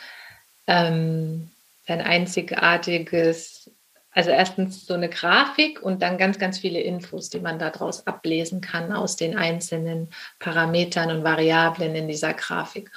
ähm, 0.68 1.52
sein 1.88 2.02
einzigartiges, 2.02 3.72
also 4.12 4.30
erstens 4.30 4.86
so 4.86 4.94
eine 4.94 5.08
Grafik 5.08 5.82
und 5.82 6.02
dann 6.02 6.18
ganz, 6.18 6.38
ganz 6.38 6.60
viele 6.60 6.82
Infos, 6.82 7.30
die 7.30 7.40
man 7.40 7.60
daraus 7.60 8.06
ablesen 8.06 8.60
kann 8.60 8.92
aus 8.92 9.16
den 9.16 9.38
einzelnen 9.38 10.10
Parametern 10.40 11.12
und 11.12 11.24
Variablen 11.24 11.96
in 11.96 12.10
dieser 12.10 12.34
Grafik. 12.34 12.92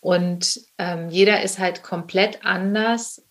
Und 0.00 0.60
ähm, 0.78 1.08
jeder 1.10 1.42
ist 1.42 1.58
halt 1.58 1.82
komplett 1.82 2.44
anders 2.44 3.24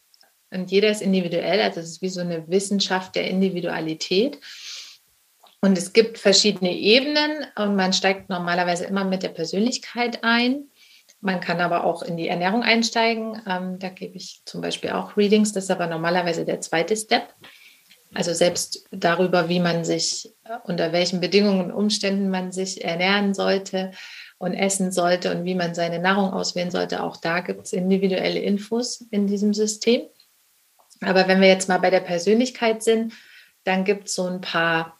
und 0.52 0.70
jeder 0.70 0.90
ist 0.90 1.02
individuell. 1.02 1.62
Also 1.62 1.80
es 1.80 1.92
ist 1.92 2.02
wie 2.02 2.10
so 2.10 2.20
eine 2.20 2.46
Wissenschaft 2.50 3.16
der 3.16 3.30
Individualität. 3.30 4.40
Und 5.62 5.78
es 5.78 5.94
gibt 5.94 6.18
verschiedene 6.18 6.76
Ebenen 6.76 7.46
und 7.56 7.76
man 7.76 7.94
steigt 7.94 8.30
normalerweise 8.30 8.86
immer 8.86 9.04
mit 9.04 9.24
der 9.24 9.30
Persönlichkeit 9.30 10.24
ein. 10.24 10.70
Man 11.20 11.40
kann 11.40 11.62
aber 11.62 11.84
auch 11.84 12.04
in 12.04 12.16
die 12.16 12.28
Ernährung 12.28 12.62
einsteigen. 12.62 13.42
Ähm, 13.48 13.80
da 13.80 13.90
gebe 13.90 14.18
ich 14.18 14.42
zum 14.46 14.62
Beispiel 14.62 14.92
auch 14.92 15.18
Readings. 15.18 15.52
Das 15.52 15.64
ist 15.64 15.72
aber 15.72 15.88
normalerweise 15.88 16.46
der 16.46 16.62
zweite 16.62 16.96
Step. 16.96 17.34
Also 18.14 18.34
selbst 18.34 18.86
darüber, 18.92 19.50
wie 19.50 19.60
man 19.60 19.84
sich, 19.84 20.32
äh, 20.46 20.58
unter 20.66 20.92
welchen 20.92 21.20
Bedingungen 21.20 21.66
und 21.66 21.72
Umständen 21.72 22.30
man 22.30 22.52
sich 22.52 22.84
ernähren 22.84 23.34
sollte 23.34 23.92
und 24.38 24.54
essen 24.54 24.92
sollte 24.92 25.32
und 25.32 25.44
wie 25.44 25.56
man 25.56 25.74
seine 25.74 26.00
Nahrung 26.00 26.32
auswählen 26.32 26.72
sollte. 26.72 27.04
Auch 27.04 27.18
da 27.18 27.40
gibt 27.40 27.66
es 27.66 27.74
individuelle 27.74 28.40
Infos 28.40 29.02
in 29.10 29.26
diesem 29.26 29.56
System. 29.56 30.04
Aber 31.02 31.28
wenn 31.28 31.42
wir 31.42 31.48
jetzt 31.48 31.68
mal 31.68 31.80
bei 31.80 31.90
der 31.90 32.00
Persönlichkeit 32.00 32.84
sind, 32.84 33.14
dann 33.64 33.84
gibt 33.84 34.08
es 34.08 34.16
so 34.16 34.26
ein 34.26 34.42
paar 34.42 34.97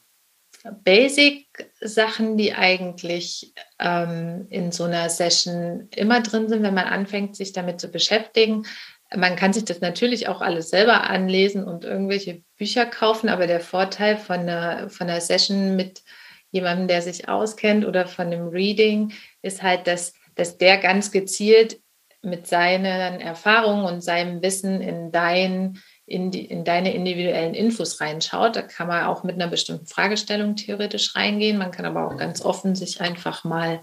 Basic-Sachen, 0.84 2.36
die 2.36 2.54
eigentlich 2.54 3.54
ähm, 3.78 4.46
in 4.50 4.72
so 4.72 4.84
einer 4.84 5.08
Session 5.08 5.88
immer 5.94 6.20
drin 6.20 6.48
sind, 6.48 6.62
wenn 6.62 6.74
man 6.74 6.86
anfängt, 6.86 7.36
sich 7.36 7.52
damit 7.52 7.80
zu 7.80 7.88
beschäftigen. 7.88 8.66
Man 9.14 9.36
kann 9.36 9.52
sich 9.52 9.64
das 9.64 9.80
natürlich 9.80 10.28
auch 10.28 10.40
alles 10.40 10.70
selber 10.70 11.08
anlesen 11.08 11.64
und 11.64 11.84
irgendwelche 11.84 12.42
Bücher 12.56 12.86
kaufen, 12.86 13.28
aber 13.28 13.46
der 13.46 13.60
Vorteil 13.60 14.16
von 14.16 14.40
einer, 14.40 14.90
von 14.90 15.08
einer 15.08 15.20
Session 15.20 15.76
mit 15.76 16.02
jemandem, 16.50 16.88
der 16.88 17.02
sich 17.02 17.28
auskennt 17.28 17.84
oder 17.86 18.06
von 18.06 18.26
einem 18.26 18.48
Reading 18.48 19.12
ist 19.42 19.62
halt, 19.62 19.86
dass, 19.86 20.14
dass 20.34 20.58
der 20.58 20.78
ganz 20.78 21.10
gezielt 21.10 21.80
mit 22.22 22.46
seinen 22.46 23.20
Erfahrungen 23.20 23.84
und 23.84 24.00
seinem 24.00 24.42
Wissen 24.42 24.80
in 24.80 25.12
dein 25.12 25.78
in, 26.08 26.30
die, 26.30 26.44
in 26.44 26.64
deine 26.64 26.94
individuellen 26.94 27.54
Infos 27.54 28.00
reinschaut. 28.00 28.56
Da 28.56 28.62
kann 28.62 28.88
man 28.88 29.04
auch 29.04 29.24
mit 29.24 29.34
einer 29.34 29.48
bestimmten 29.48 29.86
Fragestellung 29.86 30.56
theoretisch 30.56 31.14
reingehen. 31.14 31.58
Man 31.58 31.70
kann 31.70 31.84
aber 31.84 32.06
auch 32.06 32.16
ganz 32.16 32.42
offen 32.42 32.74
sich 32.74 33.00
einfach 33.00 33.44
mal 33.44 33.80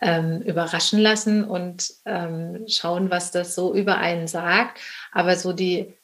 ähm, 0.00 0.42
überraschen 0.42 0.98
lassen 0.98 1.44
und 1.44 1.92
ähm, 2.04 2.64
schauen, 2.66 3.10
was 3.10 3.30
das 3.30 3.54
so 3.54 3.74
über 3.74 3.98
einen 3.98 4.26
sagt. 4.26 4.80
Aber 5.12 5.36
so 5.36 5.52
die 5.52 5.94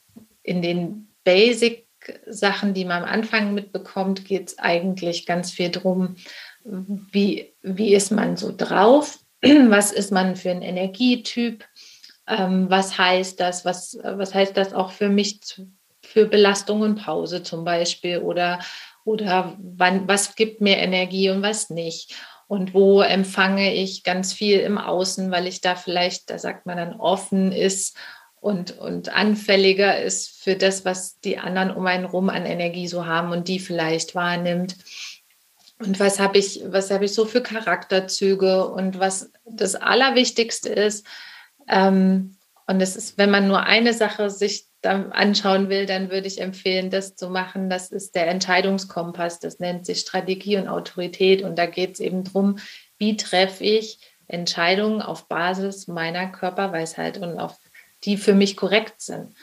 in 0.43 0.61
den 0.61 1.07
Basic 1.23 1.87
Sachen, 2.25 2.73
die 2.73 2.85
man 2.85 3.03
am 3.03 3.09
Anfang 3.09 3.53
mitbekommt, 3.53 4.25
geht 4.25 4.49
es 4.49 4.59
eigentlich 4.59 5.25
ganz 5.25 5.51
viel 5.51 5.69
darum, 5.69 6.15
wie, 6.63 7.53
wie 7.61 7.93
ist 7.93 8.11
man 8.11 8.37
so 8.37 8.53
drauf, 8.55 9.19
was 9.41 9.91
ist 9.91 10.11
man 10.11 10.35
für 10.35 10.51
ein 10.51 10.61
Energietyp, 10.61 11.65
ähm, 12.27 12.69
was 12.69 12.97
heißt 12.97 13.39
das? 13.39 13.65
Was, 13.65 13.97
was 14.03 14.33
heißt 14.33 14.55
das 14.55 14.73
auch 14.73 14.91
für 14.91 15.09
mich 15.09 15.41
zu, 15.41 15.71
für 16.01 16.25
Belastung 16.25 16.81
und 16.81 17.03
Pause 17.03 17.43
zum 17.43 17.63
Beispiel? 17.63 18.19
Oder, 18.19 18.59
oder 19.03 19.57
wann, 19.59 20.07
was 20.07 20.35
gibt 20.35 20.61
mir 20.61 20.77
Energie 20.77 21.29
und 21.29 21.41
was 21.41 21.69
nicht? 21.69 22.15
Und 22.47 22.73
wo 22.73 23.01
empfange 23.01 23.73
ich 23.73 24.03
ganz 24.03 24.33
viel 24.33 24.59
im 24.59 24.77
Außen, 24.77 25.31
weil 25.31 25.47
ich 25.47 25.61
da 25.61 25.75
vielleicht, 25.75 26.29
da 26.29 26.37
sagt 26.37 26.65
man 26.65 26.77
dann, 26.77 26.99
offen 26.99 27.51
ist 27.53 27.95
und, 28.41 28.77
und 28.77 29.15
anfälliger 29.15 30.01
ist 30.01 30.41
für 30.41 30.55
das, 30.55 30.83
was 30.83 31.19
die 31.21 31.37
anderen 31.37 31.71
um 31.71 31.85
einen 31.85 32.05
rum 32.05 32.29
an 32.29 32.45
Energie 32.45 32.87
so 32.87 33.05
haben 33.05 33.31
und 33.31 33.47
die 33.47 33.59
vielleicht 33.59 34.15
wahrnimmt. 34.15 34.75
Und 35.79 35.99
was 35.99 36.19
habe 36.19 36.39
ich, 36.39 36.61
was 36.65 36.91
habe 36.91 37.05
ich 37.05 37.13
so 37.13 37.25
für 37.25 37.41
Charakterzüge 37.41 38.67
und 38.67 38.99
was 38.99 39.31
das 39.45 39.75
Allerwichtigste 39.75 40.69
ist, 40.69 41.05
ähm, 41.67 42.35
und 42.67 42.81
es 42.81 42.95
ist, 42.95 43.17
wenn 43.17 43.31
man 43.31 43.47
nur 43.47 43.63
eine 43.63 43.93
Sache 43.93 44.29
sich 44.29 44.65
anschauen 44.83 45.69
will, 45.69 45.85
dann 45.85 46.09
würde 46.09 46.27
ich 46.27 46.41
empfehlen, 46.41 46.89
das 46.89 47.15
zu 47.15 47.29
machen. 47.29 47.69
Das 47.69 47.91
ist 47.91 48.15
der 48.15 48.27
Entscheidungskompass. 48.27 49.39
Das 49.39 49.59
nennt 49.59 49.85
sich 49.85 49.99
Strategie 49.99 50.57
und 50.57 50.67
Autorität. 50.67 51.43
Und 51.43 51.57
da 51.57 51.65
geht 51.65 51.93
es 51.93 51.99
eben 51.99 52.23
darum, 52.23 52.57
wie 52.97 53.17
treffe 53.17 53.63
ich 53.63 53.99
Entscheidungen 54.27 55.01
auf 55.01 55.27
Basis 55.27 55.87
meiner 55.87 56.27
Körperweisheit 56.27 57.17
und 57.17 57.39
auf 57.39 57.57
die 58.03 58.17
für 58.17 58.33
mich 58.33 58.57
korrekt 58.57 59.01
sind. 59.01 59.35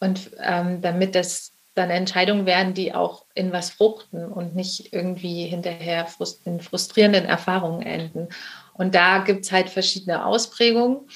Und 0.00 0.30
ähm, 0.40 0.80
damit 0.80 1.14
das 1.14 1.52
dann 1.74 1.90
Entscheidungen 1.90 2.46
werden, 2.46 2.72
die 2.72 2.94
auch 2.94 3.26
in 3.34 3.52
was 3.52 3.70
fruchten 3.70 4.32
und 4.32 4.54
nicht 4.54 4.94
irgendwie 4.94 5.44
hinterher 5.44 6.06
in 6.44 6.60
frustrierenden 6.60 7.26
Erfahrungen 7.26 7.82
enden. 7.82 8.28
Und 8.72 8.94
da 8.94 9.18
gibt 9.18 9.44
es 9.44 9.52
halt 9.52 9.68
verschiedene 9.68 10.24
Ausprägungen. 10.24 11.08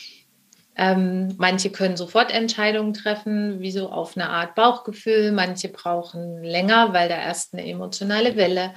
Ähm, 0.80 1.34
manche 1.36 1.68
können 1.68 1.98
sofort 1.98 2.32
Entscheidungen 2.32 2.94
treffen, 2.94 3.60
wie 3.60 3.70
so 3.70 3.90
auf 3.90 4.16
eine 4.16 4.30
Art 4.30 4.54
Bauchgefühl. 4.54 5.30
Manche 5.30 5.68
brauchen 5.68 6.42
länger, 6.42 6.94
weil 6.94 7.10
da 7.10 7.16
erst 7.16 7.52
eine 7.52 7.66
emotionale 7.66 8.34
Welle 8.34 8.72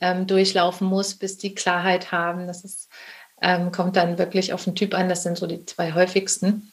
ähm, 0.00 0.26
durchlaufen 0.26 0.86
muss, 0.86 1.14
bis 1.14 1.36
die 1.36 1.54
Klarheit 1.54 2.10
haben. 2.10 2.46
Das 2.46 2.64
ist, 2.64 2.88
ähm, 3.42 3.70
kommt 3.70 3.96
dann 3.96 4.16
wirklich 4.16 4.54
auf 4.54 4.64
den 4.64 4.74
Typ 4.74 4.94
an. 4.94 5.10
Das 5.10 5.24
sind 5.24 5.36
so 5.36 5.46
die 5.46 5.66
zwei 5.66 5.92
häufigsten. 5.92 6.72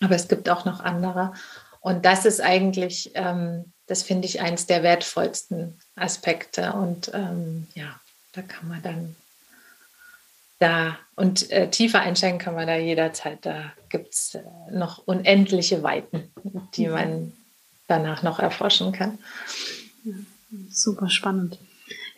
Aber 0.00 0.16
es 0.16 0.26
gibt 0.26 0.48
auch 0.50 0.64
noch 0.64 0.80
andere. 0.80 1.32
Und 1.78 2.04
das 2.04 2.24
ist 2.24 2.40
eigentlich, 2.40 3.12
ähm, 3.14 3.72
das 3.86 4.02
finde 4.02 4.26
ich, 4.26 4.40
eins 4.40 4.66
der 4.66 4.82
wertvollsten 4.82 5.78
Aspekte. 5.94 6.72
Und 6.72 7.12
ähm, 7.14 7.68
ja, 7.74 8.00
da 8.32 8.42
kann 8.42 8.66
man 8.66 8.82
dann 8.82 9.14
da 10.58 10.98
und 11.14 11.50
äh, 11.50 11.70
tiefer 11.70 12.00
einsteigen 12.00 12.38
kann 12.38 12.54
man 12.54 12.66
da 12.66 12.76
jederzeit. 12.76 13.44
Da 13.46 13.72
gibt 13.88 14.14
es 14.14 14.34
äh, 14.34 14.42
noch 14.72 14.98
unendliche 15.06 15.82
Weiten, 15.82 16.30
die 16.74 16.86
mhm. 16.86 16.92
man 16.92 17.32
danach 17.86 18.22
noch 18.22 18.38
erforschen 18.38 18.92
kann. 18.92 19.18
super 20.70 21.08
spannend. 21.08 21.58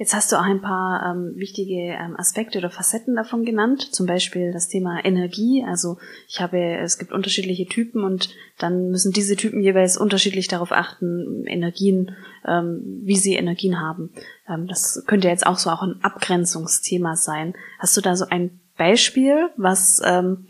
Jetzt 0.00 0.14
hast 0.14 0.32
du 0.32 0.36
auch 0.36 0.44
ein 0.44 0.62
paar 0.62 1.02
ähm, 1.04 1.34
wichtige 1.36 1.74
ähm, 1.74 2.16
Aspekte 2.16 2.56
oder 2.56 2.70
Facetten 2.70 3.16
davon 3.16 3.44
genannt, 3.44 3.94
zum 3.94 4.06
Beispiel 4.06 4.50
das 4.50 4.66
Thema 4.66 5.04
Energie. 5.04 5.62
Also 5.68 5.98
ich 6.26 6.40
habe, 6.40 6.78
es 6.78 6.96
gibt 6.96 7.12
unterschiedliche 7.12 7.66
Typen 7.66 8.02
und 8.02 8.30
dann 8.56 8.88
müssen 8.88 9.12
diese 9.12 9.36
Typen 9.36 9.60
jeweils 9.60 9.98
unterschiedlich 9.98 10.48
darauf 10.48 10.72
achten, 10.72 11.44
Energien, 11.44 12.16
ähm, 12.48 12.80
wie 13.04 13.16
sie 13.16 13.34
Energien 13.34 13.78
haben. 13.78 14.10
Ähm, 14.48 14.66
das 14.68 15.04
könnte 15.06 15.28
jetzt 15.28 15.46
auch 15.46 15.58
so 15.58 15.68
auch 15.68 15.82
ein 15.82 16.02
Abgrenzungsthema 16.02 17.14
sein. 17.16 17.52
Hast 17.78 17.94
du 17.94 18.00
da 18.00 18.16
so 18.16 18.24
ein 18.24 18.58
Beispiel, 18.78 19.50
was 19.58 20.00
ähm, 20.02 20.46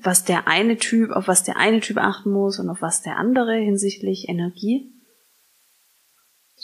was 0.00 0.22
der 0.22 0.46
eine 0.46 0.76
Typ, 0.76 1.10
auf 1.10 1.26
was 1.26 1.42
der 1.42 1.56
eine 1.56 1.80
Typ 1.80 1.96
achten 1.96 2.30
muss 2.30 2.60
und 2.60 2.70
auf 2.70 2.82
was 2.82 3.02
der 3.02 3.16
andere 3.16 3.56
hinsichtlich 3.56 4.28
Energie? 4.28 4.92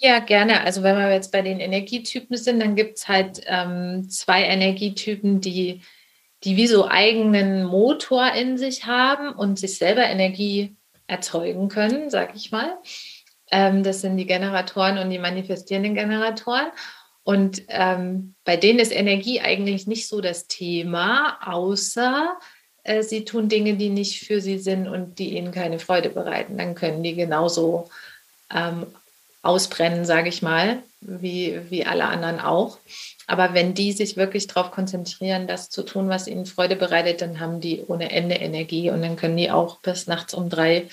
Ja, 0.01 0.21
gerne. 0.21 0.63
Also 0.63 0.83
wenn 0.83 0.97
wir 0.97 1.13
jetzt 1.13 1.33
bei 1.33 1.43
den 1.43 1.59
Energietypen 1.59 2.37
sind, 2.37 2.61
dann 2.61 2.77
gibt 2.77 2.99
es 2.99 3.09
halt 3.09 3.41
ähm, 3.47 4.09
zwei 4.09 4.45
Energietypen, 4.45 5.41
die, 5.41 5.83
die 6.45 6.57
wie 6.57 6.69
so 6.69 6.87
eigenen 6.87 7.65
Motor 7.65 8.33
in 8.33 8.57
sich 8.59 8.87
haben 8.87 9.33
und 9.33 9.59
sich 9.59 9.77
selber 9.77 10.05
Energie 10.05 10.77
erzeugen 11.09 11.69
können, 11.69 12.11
sag 12.11 12.37
ich 12.37 12.53
mal. 12.53 12.77
Ähm, 13.51 13.83
das 13.83 14.01
sind 14.01 14.17
die 14.19 14.27
Generatoren 14.27 14.99
und 14.99 15.11
die 15.11 15.19
manifestierenden 15.19 15.95
Generatoren. 15.95 16.67
Und 17.25 17.63
ähm, 17.69 18.37
bei 18.45 18.57
denen 18.57 18.79
ist 18.79 18.93
Energie 18.93 19.41
eigentlich 19.41 19.87
nicht 19.89 20.07
so 20.07 20.21
das 20.21 20.47
Thema, 20.47 21.39
außer 21.45 22.39
äh, 22.85 23.03
sie 23.03 23.25
tun 23.25 23.49
Dinge, 23.49 23.75
die 23.75 23.91
nicht 23.91 24.21
für 24.21 24.41
sie 24.41 24.59
sind 24.59 24.87
und 24.87 25.19
die 25.19 25.37
ihnen 25.37 25.51
keine 25.51 25.81
Freude 25.81 26.11
bereiten. 26.11 26.57
Dann 26.57 26.77
können 26.77 27.03
die 27.03 27.15
genauso 27.15 27.91
ähm, 28.55 28.87
ausbrennen, 29.43 30.05
sage 30.05 30.29
ich 30.29 30.43
mal, 30.43 30.83
wie, 31.01 31.61
wie 31.71 31.87
alle 31.87 32.07
anderen 32.07 32.41
auch. 32.41 32.79
Aber 33.27 33.55
wenn 33.55 33.75
die 33.75 33.93
sich 33.93 34.17
wirklich 34.17 34.47
darauf 34.47 34.71
konzentrieren, 34.71 35.47
das 35.47 35.71
zu 35.71 35.83
tun, 35.83 36.09
was 36.09 36.27
ihnen 36.27 36.47
Freude 36.47 36.77
bereitet, 36.77 37.21
dann 37.23 37.41
haben 37.41 37.61
die 37.61 37.85
ohne 37.87 38.11
Ende 38.11 38.37
Energie 38.37 38.91
und 38.91 39.03
dann 39.03 39.17
können 39.17 39.37
die 39.37 39.51
auch 39.51 39.79
bis 39.81 40.07
nachts 40.07 40.35
um 40.35 40.49
drei 40.49 40.89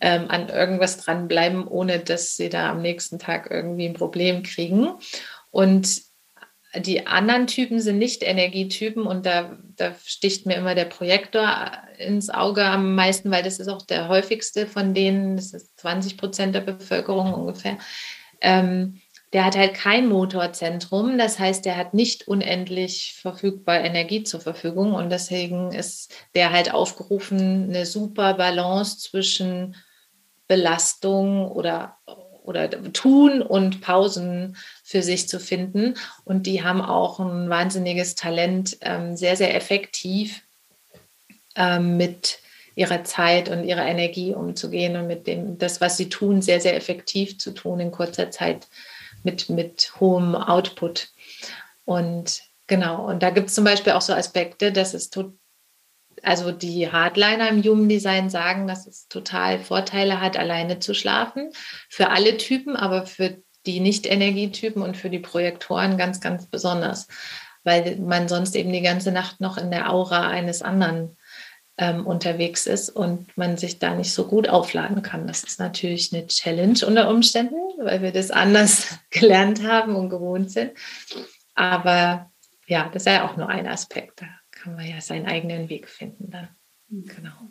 ähm, 0.00 0.26
an 0.28 0.48
irgendwas 0.48 0.98
dranbleiben, 0.98 1.66
ohne 1.66 2.00
dass 2.00 2.36
sie 2.36 2.48
da 2.48 2.70
am 2.70 2.82
nächsten 2.82 3.18
Tag 3.18 3.50
irgendwie 3.50 3.86
ein 3.86 3.94
Problem 3.94 4.42
kriegen. 4.42 4.90
Und 5.50 6.02
die 6.80 7.06
anderen 7.06 7.46
Typen 7.46 7.80
sind 7.80 7.98
nicht 7.98 8.22
Energietypen 8.22 9.06
und 9.06 9.26
da, 9.26 9.58
da 9.76 9.94
sticht 10.04 10.46
mir 10.46 10.54
immer 10.54 10.74
der 10.74 10.86
Projektor 10.86 11.70
ins 11.98 12.30
Auge 12.30 12.64
am 12.64 12.94
meisten, 12.94 13.30
weil 13.30 13.42
das 13.42 13.58
ist 13.58 13.68
auch 13.68 13.82
der 13.82 14.08
häufigste 14.08 14.66
von 14.66 14.94
denen, 14.94 15.36
das 15.36 15.52
ist 15.52 15.78
20 15.80 16.16
Prozent 16.16 16.54
der 16.54 16.60
Bevölkerung 16.60 17.34
ungefähr. 17.34 17.78
Ähm, 18.40 19.00
der 19.32 19.46
hat 19.46 19.56
halt 19.56 19.74
kein 19.74 20.08
Motorzentrum. 20.08 21.16
Das 21.16 21.38
heißt, 21.38 21.64
der 21.64 21.76
hat 21.76 21.94
nicht 21.94 22.28
unendlich 22.28 23.14
verfügbar 23.20 23.80
Energie 23.80 24.24
zur 24.24 24.40
Verfügung. 24.40 24.94
Und 24.94 25.10
deswegen 25.10 25.72
ist 25.72 26.12
der 26.34 26.52
halt 26.52 26.72
aufgerufen, 26.72 27.68
eine 27.68 27.86
super 27.86 28.34
Balance 28.34 28.98
zwischen 28.98 29.76
Belastung 30.48 31.50
oder, 31.50 31.96
oder 32.44 32.70
Tun 32.92 33.42
und 33.42 33.80
Pausen 33.80 34.56
für 34.82 35.02
sich 35.02 35.28
zu 35.28 35.38
finden. 35.38 35.94
Und 36.24 36.46
die 36.46 36.62
haben 36.62 36.82
auch 36.82 37.20
ein 37.20 37.48
wahnsinniges 37.48 38.14
Talent, 38.14 38.78
ähm, 38.80 39.16
sehr, 39.16 39.36
sehr 39.36 39.54
effektiv 39.54 40.42
ähm, 41.56 41.96
mit 41.96 42.38
ihrer 42.74 43.04
Zeit 43.04 43.48
und 43.48 43.64
ihrer 43.64 43.86
Energie 43.86 44.34
umzugehen 44.34 44.96
und 44.96 45.06
mit 45.06 45.26
dem, 45.26 45.58
das, 45.58 45.80
was 45.80 45.96
sie 45.96 46.08
tun, 46.08 46.40
sehr, 46.42 46.60
sehr 46.60 46.74
effektiv 46.74 47.38
zu 47.38 47.52
tun 47.52 47.80
in 47.80 47.90
kurzer 47.90 48.30
Zeit 48.30 48.66
mit, 49.22 49.48
mit 49.50 49.92
hohem 50.00 50.34
Output. 50.34 51.10
Und 51.84 52.42
genau, 52.66 53.06
und 53.06 53.22
da 53.22 53.30
gibt 53.30 53.48
es 53.48 53.54
zum 53.54 53.64
Beispiel 53.64 53.92
auch 53.92 54.02
so 54.02 54.14
Aspekte, 54.14 54.72
dass 54.72 54.94
es 54.94 55.10
tut, 55.10 55.34
also 56.22 56.52
die 56.52 56.90
Hardliner 56.90 57.48
im 57.48 57.62
Human 57.62 57.88
Design 57.88 58.30
sagen, 58.30 58.66
dass 58.66 58.86
es 58.86 59.08
total 59.08 59.58
Vorteile 59.58 60.20
hat, 60.20 60.36
alleine 60.36 60.78
zu 60.78 60.94
schlafen. 60.94 61.50
Für 61.88 62.10
alle 62.10 62.36
Typen, 62.36 62.76
aber 62.76 63.06
für 63.06 63.38
die 63.66 63.80
Nicht-Energietypen 63.80 64.82
und 64.82 64.96
für 64.96 65.10
die 65.10 65.18
Projektoren 65.18 65.98
ganz, 65.98 66.20
ganz 66.20 66.46
besonders, 66.46 67.08
weil 67.64 67.96
man 67.96 68.28
sonst 68.28 68.56
eben 68.56 68.72
die 68.72 68.82
ganze 68.82 69.12
Nacht 69.12 69.40
noch 69.40 69.56
in 69.56 69.70
der 69.70 69.92
Aura 69.92 70.28
eines 70.28 70.62
anderen 70.62 71.16
ähm, 71.78 72.06
unterwegs 72.06 72.66
ist 72.66 72.90
und 72.90 73.36
man 73.36 73.56
sich 73.56 73.78
da 73.78 73.94
nicht 73.94 74.12
so 74.12 74.26
gut 74.26 74.48
aufladen 74.48 75.02
kann. 75.02 75.26
Das 75.26 75.42
ist 75.42 75.58
natürlich 75.58 76.12
eine 76.12 76.26
Challenge 76.26 76.78
unter 76.86 77.08
Umständen, 77.08 77.56
weil 77.78 78.02
wir 78.02 78.12
das 78.12 78.30
anders 78.30 78.98
gelernt 79.10 79.66
haben 79.66 79.96
und 79.96 80.10
gewohnt 80.10 80.50
sind. 80.50 80.72
Aber 81.54 82.30
ja, 82.66 82.90
das 82.92 83.02
ist 83.02 83.12
ja 83.12 83.28
auch 83.28 83.36
nur 83.36 83.48
ein 83.48 83.66
Aspekt. 83.66 84.22
Da 84.22 84.26
kann 84.62 84.76
man 84.76 84.86
ja 84.86 85.00
seinen 85.00 85.26
eigenen 85.26 85.68
Weg 85.68 85.88
finden 85.88 86.30
dann. 86.30 86.48
Genau. 86.88 87.50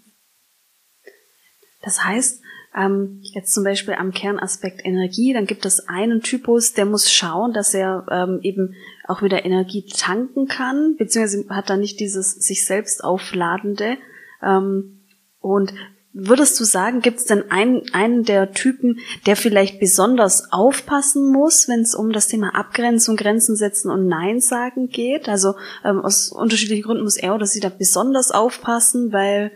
Das 1.81 2.03
heißt, 2.03 2.41
ähm, 2.75 3.19
jetzt 3.21 3.53
zum 3.53 3.63
Beispiel 3.63 3.95
am 3.95 4.11
Kernaspekt 4.11 4.85
Energie, 4.85 5.33
dann 5.33 5.45
gibt 5.45 5.65
es 5.65 5.87
einen 5.87 6.21
Typus, 6.21 6.73
der 6.73 6.85
muss 6.85 7.11
schauen, 7.11 7.53
dass 7.53 7.73
er 7.73 8.05
ähm, 8.09 8.39
eben 8.43 8.75
auch 9.07 9.21
wieder 9.21 9.43
Energie 9.43 9.85
tanken 9.85 10.47
kann, 10.47 10.95
beziehungsweise 10.97 11.49
hat 11.49 11.69
da 11.69 11.75
nicht 11.75 11.99
dieses 11.99 12.33
sich 12.33 12.65
selbst 12.65 13.03
aufladende, 13.03 13.97
ähm, 14.41 15.01
und 15.39 15.73
würdest 16.13 16.59
du 16.59 16.63
sagen, 16.63 17.01
gibt 17.01 17.19
es 17.19 17.25
denn 17.25 17.51
einen, 17.51 17.83
einen 17.93 18.23
der 18.23 18.51
Typen, 18.51 18.99
der 19.25 19.35
vielleicht 19.35 19.79
besonders 19.79 20.51
aufpassen 20.51 21.31
muss, 21.31 21.67
wenn 21.67 21.81
es 21.81 21.95
um 21.95 22.11
das 22.11 22.27
Thema 22.27 22.55
Abgrenzung, 22.55 23.15
Grenzen 23.15 23.55
setzen 23.55 23.89
und 23.89 24.07
Nein 24.07 24.39
sagen 24.39 24.89
geht? 24.89 25.29
Also 25.29 25.55
ähm, 25.85 26.01
aus 26.01 26.31
unterschiedlichen 26.31 26.83
Gründen 26.83 27.03
muss 27.03 27.17
er 27.17 27.35
oder 27.35 27.45
sie 27.45 27.59
da 27.59 27.69
besonders 27.69 28.31
aufpassen, 28.31 29.13
weil 29.13 29.51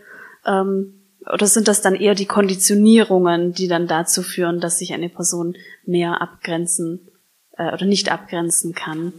ähm, 0.46 0.94
oder 1.32 1.46
sind 1.46 1.68
das 1.68 1.82
dann 1.82 1.96
eher 1.96 2.14
die 2.14 2.26
Konditionierungen, 2.26 3.52
die 3.52 3.68
dann 3.68 3.88
dazu 3.88 4.22
führen, 4.22 4.60
dass 4.60 4.78
sich 4.78 4.94
eine 4.94 5.08
Person 5.08 5.56
mehr 5.84 6.22
abgrenzen 6.22 7.08
äh, 7.56 7.72
oder 7.72 7.84
nicht 7.84 8.10
abgrenzen 8.12 8.74
kann? 8.74 9.12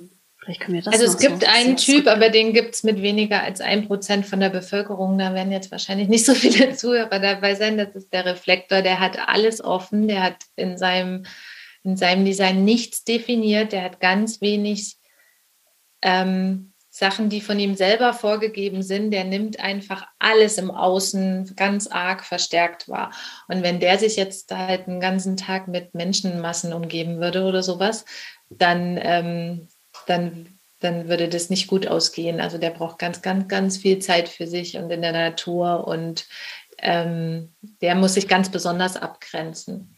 Vielleicht 0.48 0.62
können 0.62 0.76
wir 0.76 0.82
das 0.82 0.94
Also 0.94 1.06
es 1.06 1.18
gibt 1.18 1.42
so 1.42 1.50
einen 1.50 1.76
Typ, 1.76 2.08
aber 2.08 2.30
den 2.30 2.54
gibt 2.54 2.74
es 2.74 2.84
mit 2.84 3.02
weniger 3.02 3.44
als 3.44 3.60
ein 3.60 3.86
Prozent 3.86 4.26
von 4.26 4.40
der 4.40 4.48
Bevölkerung. 4.50 5.18
Da 5.18 5.34
werden 5.34 5.52
jetzt 5.52 5.74
wahrscheinlich 5.74 6.08
nicht 6.08 6.26
so 6.26 6.34
viele 6.34 6.74
Zuhörer 6.74 7.20
dabei 7.20 7.54
sein. 7.56 7.78
Das 7.78 7.94
ist 7.94 8.14
der 8.14 8.24
Reflektor. 8.24 8.82
Der 8.82 9.02
hat 9.02 9.20
alles 9.28 9.62
offen. 9.62 10.08
Der 10.08 10.24
hat 10.24 10.38
in 10.56 10.78
seinem, 10.78 11.26
in 11.84 11.98
seinem 11.98 12.24
Design 12.24 12.64
nichts 12.64 13.04
definiert. 13.04 13.74
Der 13.74 13.84
hat 13.84 14.00
ganz 14.00 14.40
wenig 14.40 14.96
ähm, 16.02 16.72
Sachen, 16.90 17.28
die 17.28 17.42
von 17.42 17.60
ihm 17.60 17.76
selber 17.76 18.14
vorgegeben 18.14 18.84
sind. 18.84 19.12
Der 19.12 19.26
nimmt 19.26 19.60
einfach 19.60 20.08
alles 20.18 20.58
im 20.58 20.72
Außen 20.72 21.58
ganz 21.58 21.88
arg 21.88 22.24
verstärkt 22.24 22.88
wahr. 22.88 23.12
Und 23.50 23.64
wenn 23.64 23.82
der 23.82 24.00
sich 24.00 24.16
jetzt 24.16 24.50
halt 24.56 24.88
einen 24.88 25.02
ganzen 25.02 25.36
Tag 25.36 25.68
mit 25.68 25.94
Menschenmassen 25.94 26.72
umgeben 26.72 27.20
würde 27.20 27.44
oder 27.44 27.64
sowas, 27.64 28.06
dann 28.50 28.98
ähm, 29.02 29.68
dann, 30.08 30.48
dann 30.80 31.08
würde 31.08 31.30
das 31.30 31.50
nicht 31.50 31.68
gut 31.68 31.88
ausgehen. 31.88 32.42
Also 32.42 32.58
der 32.58 32.72
braucht 32.72 33.00
ganz, 33.00 33.22
ganz, 33.22 33.48
ganz 33.48 33.78
viel 33.78 34.00
Zeit 34.00 34.30
für 34.30 34.48
sich 34.48 34.78
und 34.78 34.90
in 34.90 35.02
der 35.02 35.12
Natur 35.12 35.88
und 35.88 36.26
ähm, 36.80 37.54
der 37.82 37.96
muss 37.96 38.14
sich 38.14 38.28
ganz 38.28 38.50
besonders 38.50 38.98
abgrenzen. 38.98 39.96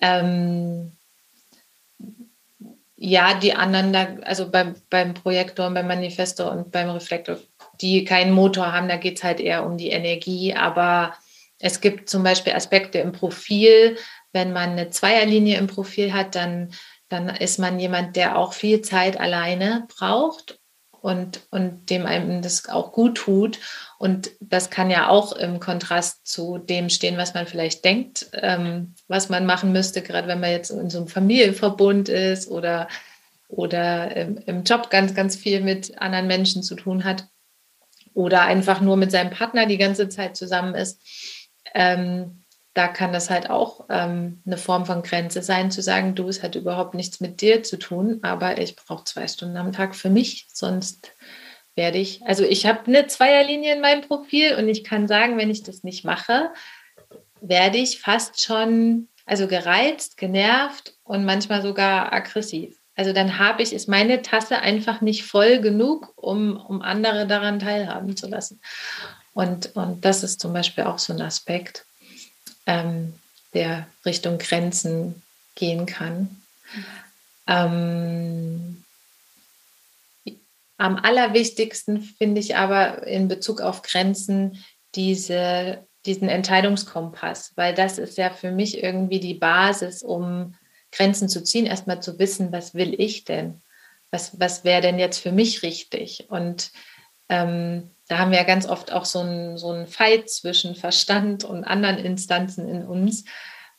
Ähm, 0.00 0.92
ja, 2.96 3.34
die 3.34 3.54
anderen, 3.54 3.92
da, 3.92 4.16
also 4.22 4.50
beim, 4.50 4.74
beim 4.88 5.14
Projektor 5.14 5.66
und 5.66 5.74
beim 5.74 5.88
Manifesto 5.88 6.50
und 6.50 6.70
beim 6.70 6.88
Reflektor, 6.90 7.38
die 7.80 8.04
keinen 8.04 8.32
Motor 8.32 8.72
haben, 8.72 8.88
da 8.88 8.96
geht 8.96 9.18
es 9.18 9.24
halt 9.24 9.40
eher 9.40 9.66
um 9.66 9.76
die 9.76 9.90
Energie. 9.90 10.54
Aber 10.54 11.14
es 11.58 11.80
gibt 11.80 12.08
zum 12.08 12.22
Beispiel 12.22 12.52
Aspekte 12.52 12.98
im 12.98 13.12
Profil. 13.12 13.96
Wenn 14.32 14.52
man 14.52 14.70
eine 14.70 14.90
Zweierlinie 14.90 15.58
im 15.58 15.66
Profil 15.66 16.12
hat, 16.12 16.34
dann 16.34 16.72
dann 17.14 17.28
ist 17.28 17.58
man 17.58 17.78
jemand, 17.78 18.16
der 18.16 18.36
auch 18.36 18.52
viel 18.52 18.82
Zeit 18.82 19.18
alleine 19.18 19.86
braucht 19.96 20.58
und, 21.00 21.42
und 21.50 21.90
dem 21.90 22.06
einem 22.06 22.42
das 22.42 22.68
auch 22.68 22.92
gut 22.92 23.16
tut. 23.16 23.58
Und 23.98 24.30
das 24.40 24.70
kann 24.70 24.90
ja 24.90 25.08
auch 25.08 25.32
im 25.32 25.60
Kontrast 25.60 26.26
zu 26.26 26.58
dem 26.58 26.90
stehen, 26.90 27.16
was 27.16 27.34
man 27.34 27.46
vielleicht 27.46 27.84
denkt, 27.84 28.30
ähm, 28.32 28.94
was 29.06 29.28
man 29.28 29.46
machen 29.46 29.72
müsste, 29.72 30.02
gerade 30.02 30.26
wenn 30.28 30.40
man 30.40 30.50
jetzt 30.50 30.70
in 30.70 30.90
so 30.90 30.98
einem 30.98 31.08
Familienverbund 31.08 32.08
ist 32.08 32.50
oder, 32.50 32.88
oder 33.48 34.16
im, 34.16 34.38
im 34.46 34.64
Job 34.64 34.90
ganz, 34.90 35.14
ganz 35.14 35.36
viel 35.36 35.60
mit 35.60 35.98
anderen 36.00 36.26
Menschen 36.26 36.62
zu 36.62 36.74
tun 36.74 37.04
hat 37.04 37.28
oder 38.14 38.42
einfach 38.42 38.80
nur 38.80 38.96
mit 38.96 39.10
seinem 39.10 39.30
Partner 39.30 39.66
die 39.66 39.78
ganze 39.78 40.08
Zeit 40.08 40.36
zusammen 40.36 40.74
ist. 40.74 41.00
Ähm, 41.74 42.43
da 42.74 42.88
kann 42.88 43.12
das 43.12 43.30
halt 43.30 43.48
auch 43.48 43.84
ähm, 43.88 44.42
eine 44.44 44.56
Form 44.56 44.84
von 44.84 45.02
Grenze 45.02 45.42
sein, 45.42 45.70
zu 45.70 45.80
sagen, 45.80 46.16
du, 46.16 46.28
es 46.28 46.42
hat 46.42 46.56
überhaupt 46.56 46.94
nichts 46.94 47.20
mit 47.20 47.40
dir 47.40 47.62
zu 47.62 47.78
tun, 47.78 48.18
aber 48.22 48.58
ich 48.58 48.74
brauche 48.74 49.04
zwei 49.04 49.28
Stunden 49.28 49.56
am 49.56 49.72
Tag 49.72 49.94
für 49.94 50.10
mich, 50.10 50.48
sonst 50.52 51.12
werde 51.76 51.98
ich, 51.98 52.22
also 52.26 52.44
ich 52.44 52.66
habe 52.66 52.86
eine 52.86 53.06
Zweierlinie 53.06 53.74
in 53.74 53.80
meinem 53.80 54.02
Profil 54.02 54.56
und 54.56 54.68
ich 54.68 54.84
kann 54.84 55.06
sagen, 55.06 55.38
wenn 55.38 55.50
ich 55.50 55.62
das 55.62 55.84
nicht 55.84 56.04
mache, 56.04 56.50
werde 57.40 57.78
ich 57.78 58.00
fast 58.00 58.42
schon, 58.42 59.08
also 59.24 59.46
gereizt, 59.46 60.16
genervt 60.16 60.94
und 61.04 61.24
manchmal 61.24 61.62
sogar 61.62 62.12
aggressiv. 62.12 62.76
Also 62.96 63.12
dann 63.12 63.38
habe 63.38 63.62
ich, 63.62 63.72
ist 63.72 63.88
meine 63.88 64.22
Tasse 64.22 64.58
einfach 64.58 65.00
nicht 65.00 65.24
voll 65.24 65.60
genug, 65.60 66.12
um, 66.16 66.56
um 66.56 66.82
andere 66.82 67.26
daran 67.26 67.58
teilhaben 67.58 68.16
zu 68.16 68.28
lassen. 68.28 68.60
Und, 69.32 69.74
und 69.74 70.04
das 70.04 70.22
ist 70.22 70.40
zum 70.40 70.52
Beispiel 70.52 70.84
auch 70.84 70.98
so 70.98 71.12
ein 71.12 71.20
Aspekt 71.20 71.86
ähm, 72.66 73.14
der 73.52 73.86
Richtung 74.04 74.38
Grenzen 74.38 75.22
gehen 75.54 75.86
kann. 75.86 76.42
Ähm, 77.46 78.84
am 80.76 80.96
allerwichtigsten 80.96 82.02
finde 82.02 82.40
ich 82.40 82.56
aber 82.56 83.06
in 83.06 83.28
Bezug 83.28 83.60
auf 83.60 83.82
Grenzen 83.82 84.64
diese, 84.94 85.86
diesen 86.04 86.28
Entscheidungskompass, 86.28 87.52
weil 87.56 87.74
das 87.74 87.98
ist 87.98 88.18
ja 88.18 88.30
für 88.30 88.50
mich 88.50 88.82
irgendwie 88.82 89.20
die 89.20 89.34
Basis, 89.34 90.02
um 90.02 90.54
Grenzen 90.90 91.28
zu 91.28 91.42
ziehen, 91.42 91.66
erstmal 91.66 92.02
zu 92.02 92.18
wissen, 92.18 92.52
was 92.52 92.74
will 92.74 92.94
ich 93.00 93.24
denn? 93.24 93.62
Was, 94.10 94.38
was 94.38 94.64
wäre 94.64 94.82
denn 94.82 94.98
jetzt 94.98 95.18
für 95.18 95.32
mich 95.32 95.62
richtig? 95.62 96.26
Und 96.28 96.70
ähm, 97.34 97.90
da 98.08 98.18
haben 98.18 98.30
wir 98.30 98.38
ja 98.38 98.44
ganz 98.44 98.66
oft 98.66 98.92
auch 98.92 99.04
so 99.04 99.20
einen 99.20 99.56
so 99.56 99.84
Fight 99.86 100.28
zwischen 100.30 100.74
Verstand 100.74 101.44
und 101.44 101.64
anderen 101.64 101.98
Instanzen 101.98 102.68
in 102.68 102.84
uns, 102.84 103.24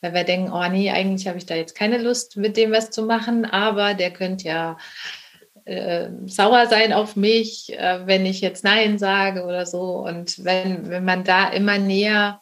weil 0.00 0.14
wir 0.14 0.24
denken, 0.24 0.52
oh 0.52 0.68
nee, 0.68 0.90
eigentlich 0.90 1.28
habe 1.28 1.38
ich 1.38 1.46
da 1.46 1.54
jetzt 1.54 1.74
keine 1.74 1.98
Lust, 1.98 2.36
mit 2.36 2.56
dem 2.56 2.72
was 2.72 2.90
zu 2.90 3.02
machen, 3.02 3.44
aber 3.44 3.94
der 3.94 4.12
könnte 4.12 4.48
ja 4.48 4.78
äh, 5.64 6.10
sauer 6.26 6.66
sein 6.66 6.92
auf 6.92 7.16
mich, 7.16 7.72
äh, 7.72 8.06
wenn 8.06 8.26
ich 8.26 8.40
jetzt 8.40 8.64
Nein 8.64 8.98
sage 8.98 9.44
oder 9.44 9.64
so. 9.64 10.04
Und 10.06 10.44
wenn, 10.44 10.90
wenn 10.90 11.04
man 11.04 11.24
da 11.24 11.48
immer 11.48 11.78
näher 11.78 12.40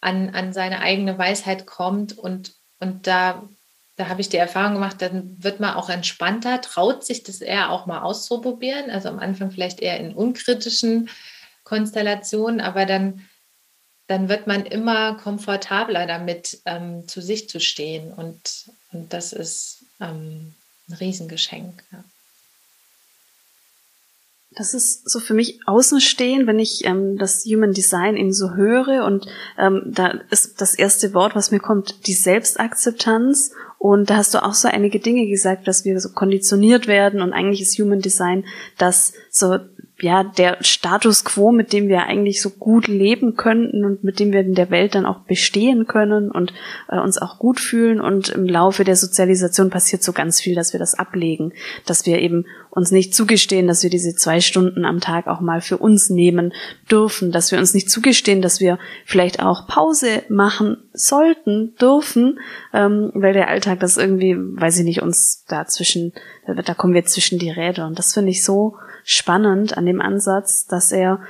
an, 0.00 0.30
an 0.30 0.52
seine 0.52 0.80
eigene 0.80 1.18
Weisheit 1.18 1.66
kommt 1.66 2.18
und, 2.18 2.54
und 2.80 3.06
da 3.06 3.48
da 3.96 4.08
habe 4.08 4.20
ich 4.20 4.28
die 4.28 4.36
Erfahrung 4.36 4.74
gemacht, 4.74 5.00
dann 5.00 5.42
wird 5.42 5.60
man 5.60 5.74
auch 5.74 5.88
entspannter, 5.88 6.60
traut 6.60 7.04
sich 7.04 7.22
das 7.22 7.40
eher 7.40 7.70
auch 7.70 7.86
mal 7.86 8.02
auszuprobieren. 8.02 8.90
Also 8.90 9.08
am 9.08 9.20
Anfang 9.20 9.50
vielleicht 9.50 9.80
eher 9.80 9.98
in 10.00 10.14
unkritischen 10.14 11.08
Konstellationen, 11.62 12.60
aber 12.60 12.86
dann, 12.86 13.24
dann 14.08 14.28
wird 14.28 14.46
man 14.46 14.66
immer 14.66 15.16
komfortabler 15.16 16.06
damit, 16.06 16.60
ähm, 16.64 17.06
zu 17.06 17.20
sich 17.20 17.48
zu 17.48 17.60
stehen. 17.60 18.12
Und, 18.12 18.70
und 18.92 19.12
das 19.12 19.32
ist 19.32 19.84
ähm, 20.00 20.54
ein 20.88 20.94
Riesengeschenk. 20.94 21.84
Ja. 21.92 22.04
Das 24.56 24.72
ist 24.72 25.08
so 25.08 25.18
für 25.20 25.34
mich 25.34 25.60
außenstehen, 25.66 26.46
wenn 26.46 26.58
ich 26.58 26.84
ähm, 26.84 27.18
das 27.18 27.44
Human 27.44 27.72
Design 27.72 28.16
eben 28.16 28.32
so 28.32 28.54
höre 28.54 29.04
und 29.04 29.26
ähm, 29.58 29.82
da 29.86 30.20
ist 30.30 30.60
das 30.60 30.74
erste 30.74 31.12
Wort, 31.12 31.34
was 31.34 31.50
mir 31.50 31.60
kommt, 31.60 32.06
die 32.06 32.14
Selbstakzeptanz. 32.14 33.52
Und 33.78 34.08
da 34.08 34.16
hast 34.16 34.32
du 34.32 34.42
auch 34.42 34.54
so 34.54 34.68
einige 34.68 34.98
Dinge 34.98 35.26
gesagt, 35.26 35.68
dass 35.68 35.84
wir 35.84 36.00
so 36.00 36.10
konditioniert 36.10 36.86
werden 36.86 37.20
und 37.20 37.32
eigentlich 37.32 37.60
ist 37.60 37.78
Human 37.78 38.00
Design 38.00 38.44
das 38.78 39.12
so 39.30 39.58
ja, 40.00 40.24
der 40.24 40.58
Status 40.60 41.24
quo, 41.24 41.52
mit 41.52 41.72
dem 41.72 41.86
wir 41.86 42.02
eigentlich 42.02 42.42
so 42.42 42.50
gut 42.50 42.88
leben 42.88 43.36
könnten 43.36 43.84
und 43.84 44.02
mit 44.02 44.18
dem 44.18 44.32
wir 44.32 44.40
in 44.40 44.56
der 44.56 44.70
Welt 44.70 44.96
dann 44.96 45.06
auch 45.06 45.20
bestehen 45.20 45.86
können 45.86 46.32
und 46.32 46.52
äh, 46.88 46.98
uns 46.98 47.18
auch 47.18 47.38
gut 47.38 47.60
fühlen. 47.60 48.00
Und 48.00 48.28
im 48.28 48.44
Laufe 48.44 48.82
der 48.82 48.96
Sozialisation 48.96 49.70
passiert 49.70 50.02
so 50.02 50.12
ganz 50.12 50.40
viel, 50.40 50.56
dass 50.56 50.72
wir 50.72 50.80
das 50.80 50.94
ablegen, 50.94 51.52
dass 51.86 52.06
wir 52.06 52.18
eben 52.18 52.44
uns 52.70 52.90
nicht 52.90 53.14
zugestehen, 53.14 53.68
dass 53.68 53.84
wir 53.84 53.90
diese 53.90 54.16
zwei 54.16 54.40
Stunden 54.40 54.84
am 54.84 54.98
Tag 54.98 55.28
auch 55.28 55.40
mal 55.40 55.60
für 55.60 55.78
uns 55.78 56.10
nehmen 56.10 56.52
dürfen, 56.90 57.30
dass 57.30 57.52
wir 57.52 57.60
uns 57.60 57.72
nicht 57.72 57.88
zugestehen, 57.88 58.42
dass 58.42 58.58
wir 58.58 58.80
vielleicht 59.06 59.40
auch 59.40 59.68
Pause 59.68 60.24
machen 60.28 60.78
sollten, 60.92 61.76
dürfen, 61.80 62.40
ähm, 62.72 63.12
weil 63.14 63.32
der 63.32 63.48
Alltag 63.48 63.78
das 63.78 63.96
irgendwie, 63.96 64.34
weiß 64.36 64.80
ich 64.80 64.84
nicht, 64.84 65.02
uns 65.02 65.44
da 65.46 65.66
zwischen, 65.66 66.12
da 66.46 66.74
kommen 66.74 66.94
wir 66.94 67.04
zwischen 67.04 67.38
die 67.38 67.50
Räder. 67.50 67.86
Und 67.86 67.96
das 67.96 68.12
finde 68.12 68.30
ich 68.30 68.42
so 68.42 68.76
spannend 69.04 69.76
an 69.76 69.86
dem 69.86 70.00
Ansatz, 70.00 70.66
dass 70.66 70.92
er 70.92 71.20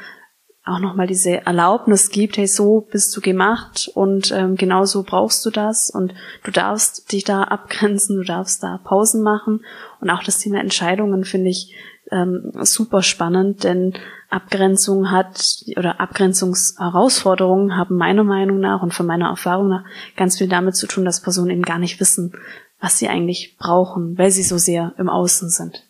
auch 0.66 0.78
nochmal 0.78 1.06
diese 1.06 1.44
Erlaubnis 1.44 2.08
gibt, 2.08 2.38
hey, 2.38 2.46
so 2.46 2.80
bist 2.80 3.14
du 3.14 3.20
gemacht 3.20 3.90
und 3.94 4.32
ähm, 4.32 4.56
genau 4.56 4.86
so 4.86 5.02
brauchst 5.02 5.44
du 5.44 5.50
das 5.50 5.90
und 5.90 6.14
du 6.42 6.50
darfst 6.50 7.12
dich 7.12 7.24
da 7.24 7.42
abgrenzen, 7.42 8.16
du 8.16 8.22
darfst 8.22 8.62
da 8.62 8.80
Pausen 8.82 9.22
machen 9.22 9.62
und 10.00 10.08
auch 10.08 10.22
das 10.22 10.38
Thema 10.38 10.60
Entscheidungen 10.60 11.24
finde 11.24 11.50
ich 11.50 11.74
ähm, 12.10 12.52
super 12.62 13.02
spannend, 13.02 13.64
denn 13.64 13.94
Abgrenzung 14.30 15.10
hat 15.10 15.64
oder 15.76 16.00
Abgrenzungsherausforderungen 16.00 17.76
haben 17.76 17.96
meiner 17.96 18.24
Meinung 18.24 18.58
nach 18.58 18.82
und 18.82 18.94
von 18.94 19.06
meiner 19.06 19.28
Erfahrung 19.28 19.68
nach 19.68 19.84
ganz 20.16 20.38
viel 20.38 20.48
damit 20.48 20.76
zu 20.76 20.86
tun, 20.86 21.04
dass 21.04 21.20
Personen 21.20 21.50
eben 21.50 21.62
gar 21.62 21.78
nicht 21.78 22.00
wissen, 22.00 22.32
was 22.80 22.98
sie 22.98 23.08
eigentlich 23.08 23.56
brauchen, 23.58 24.16
weil 24.16 24.30
sie 24.30 24.42
so 24.42 24.56
sehr 24.56 24.94
im 24.96 25.10
Außen 25.10 25.50
sind. 25.50 25.84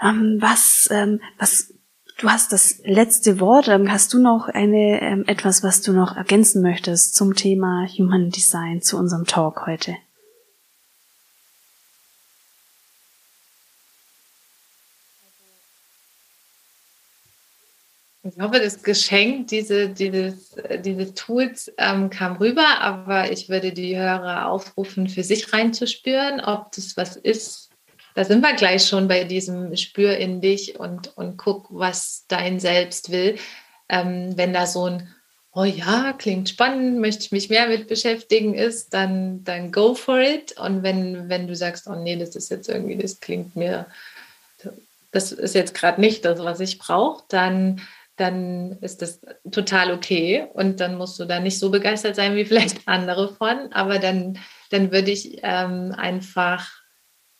Ähm, 0.00 0.38
was, 0.40 0.88
ähm, 0.90 1.20
was, 1.38 1.74
du 2.18 2.28
hast 2.28 2.52
das 2.52 2.78
letzte 2.84 3.40
Wort. 3.40 3.68
Ähm, 3.68 3.90
hast 3.90 4.12
du 4.14 4.20
noch 4.20 4.48
eine, 4.48 5.00
ähm, 5.00 5.24
etwas, 5.26 5.62
was 5.62 5.82
du 5.82 5.92
noch 5.92 6.16
ergänzen 6.16 6.62
möchtest 6.62 7.14
zum 7.14 7.34
Thema 7.34 7.86
Human 7.86 8.30
Design, 8.30 8.80
zu 8.82 8.96
unserem 8.96 9.24
Talk 9.24 9.66
heute? 9.66 9.96
Ich 18.22 18.38
hoffe, 18.38 18.60
das 18.60 18.82
Geschenk 18.82 19.48
diese, 19.48 19.88
dieses, 19.88 20.54
diese 20.84 21.14
Tools 21.14 21.72
ähm, 21.78 22.10
kam 22.10 22.36
rüber, 22.36 22.80
aber 22.80 23.32
ich 23.32 23.48
würde 23.48 23.72
die 23.72 23.96
Hörer 23.96 24.48
aufrufen, 24.48 25.08
für 25.08 25.22
sich 25.22 25.52
reinzuspüren, 25.52 26.40
ob 26.40 26.70
das 26.72 26.96
was 26.96 27.16
ist, 27.16 27.67
da 28.18 28.24
sind 28.24 28.40
wir 28.40 28.52
gleich 28.54 28.84
schon 28.84 29.06
bei 29.06 29.22
diesem 29.22 29.76
Spür 29.76 30.16
in 30.16 30.40
dich 30.40 30.80
und, 30.80 31.16
und 31.16 31.36
guck, 31.36 31.68
was 31.70 32.24
dein 32.26 32.58
Selbst 32.58 33.12
will. 33.12 33.38
Ähm, 33.88 34.36
wenn 34.36 34.52
da 34.52 34.66
so 34.66 34.86
ein, 34.86 35.14
oh 35.52 35.62
ja, 35.62 36.12
klingt 36.18 36.48
spannend, 36.48 36.98
möchte 36.98 37.22
ich 37.22 37.30
mich 37.30 37.48
mehr 37.48 37.68
mit 37.68 37.86
beschäftigen 37.86 38.54
ist, 38.54 38.92
dann, 38.92 39.44
dann 39.44 39.70
go 39.70 39.94
for 39.94 40.18
it. 40.18 40.58
Und 40.58 40.82
wenn, 40.82 41.28
wenn 41.28 41.46
du 41.46 41.54
sagst, 41.54 41.86
oh 41.86 41.94
nee, 41.94 42.16
das 42.16 42.34
ist 42.34 42.50
jetzt 42.50 42.68
irgendwie, 42.68 42.96
das 42.96 43.20
klingt 43.20 43.54
mir, 43.54 43.86
das 45.12 45.30
ist 45.30 45.54
jetzt 45.54 45.74
gerade 45.74 46.00
nicht 46.00 46.24
das, 46.24 46.40
was 46.40 46.58
ich 46.58 46.78
brauche, 46.78 47.22
dann 47.28 47.80
dann 48.16 48.78
ist 48.80 49.00
das 49.00 49.20
total 49.48 49.92
okay 49.92 50.48
und 50.54 50.80
dann 50.80 50.98
musst 50.98 51.20
du 51.20 51.24
da 51.24 51.38
nicht 51.38 51.60
so 51.60 51.70
begeistert 51.70 52.16
sein 52.16 52.34
wie 52.34 52.44
vielleicht 52.44 52.78
andere 52.86 53.32
von, 53.32 53.72
aber 53.72 54.00
dann, 54.00 54.40
dann 54.70 54.90
würde 54.90 55.12
ich 55.12 55.38
ähm, 55.44 55.94
einfach 55.96 56.68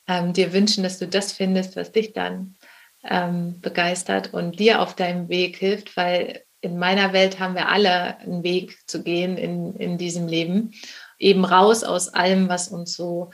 ähm, 0.08 0.32
dir 0.32 0.52
wünschen, 0.52 0.82
dass 0.82 0.98
du 0.98 1.06
das 1.06 1.32
findest, 1.32 1.76
was 1.76 1.92
dich 1.92 2.12
dann 2.12 2.56
ähm, 3.04 3.60
begeistert 3.60 4.32
und 4.32 4.58
dir 4.58 4.80
auf 4.80 4.96
deinem 4.96 5.28
Weg 5.28 5.56
hilft, 5.56 5.96
weil 5.96 6.42
in 6.60 6.78
meiner 6.78 7.12
Welt 7.12 7.38
haben 7.38 7.54
wir 7.54 7.68
alle 7.68 8.18
einen 8.18 8.42
Weg 8.42 8.78
zu 8.88 9.02
gehen 9.02 9.36
in, 9.36 9.76
in 9.76 9.98
diesem 9.98 10.26
Leben, 10.26 10.72
eben 11.18 11.44
raus 11.44 11.84
aus 11.84 12.08
allem, 12.08 12.48
was 12.48 12.68
uns 12.68 12.94
so 12.94 13.30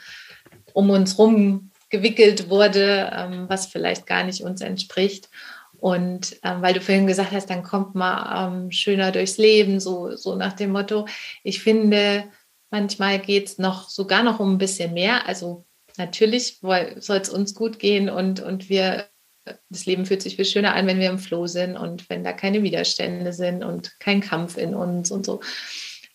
um 0.74 0.90
uns 0.90 1.18
rum 1.18 1.70
gewickelt 1.88 2.50
wurde, 2.50 3.10
ähm, 3.14 3.48
was 3.48 3.66
vielleicht 3.66 4.06
gar 4.06 4.24
nicht 4.24 4.42
uns 4.42 4.60
entspricht. 4.60 5.30
Und 5.78 6.36
ähm, 6.42 6.60
weil 6.60 6.74
du 6.74 6.80
vorhin 6.80 7.06
gesagt 7.06 7.32
hast, 7.32 7.50
dann 7.50 7.62
kommt 7.62 7.94
man 7.94 8.64
ähm, 8.64 8.70
schöner 8.70 9.12
durchs 9.12 9.38
Leben, 9.38 9.80
so, 9.80 10.16
so 10.16 10.34
nach 10.34 10.54
dem 10.54 10.70
Motto. 10.70 11.06
Ich 11.42 11.62
finde, 11.62 12.24
manchmal 12.70 13.18
geht 13.18 13.48
es 13.48 13.58
noch 13.58 13.88
sogar 13.88 14.22
noch 14.22 14.40
um 14.40 14.54
ein 14.54 14.58
bisschen 14.58 14.94
mehr. 14.94 15.26
Also 15.26 15.64
natürlich 15.96 16.58
soll 16.60 17.16
es 17.16 17.28
uns 17.28 17.54
gut 17.54 17.78
gehen 17.78 18.08
und, 18.10 18.40
und 18.40 18.68
wir, 18.68 19.08
das 19.68 19.86
Leben 19.86 20.06
fühlt 20.06 20.22
sich 20.22 20.36
viel 20.36 20.44
schöner 20.44 20.74
an, 20.74 20.86
wenn 20.86 21.00
wir 21.00 21.10
im 21.10 21.18
Flow 21.18 21.46
sind 21.46 21.76
und 21.76 22.08
wenn 22.10 22.24
da 22.24 22.32
keine 22.32 22.62
Widerstände 22.62 23.32
sind 23.32 23.62
und 23.62 23.98
kein 24.00 24.20
Kampf 24.20 24.56
in 24.56 24.74
uns 24.74 25.10
und 25.10 25.24
so. 25.24 25.40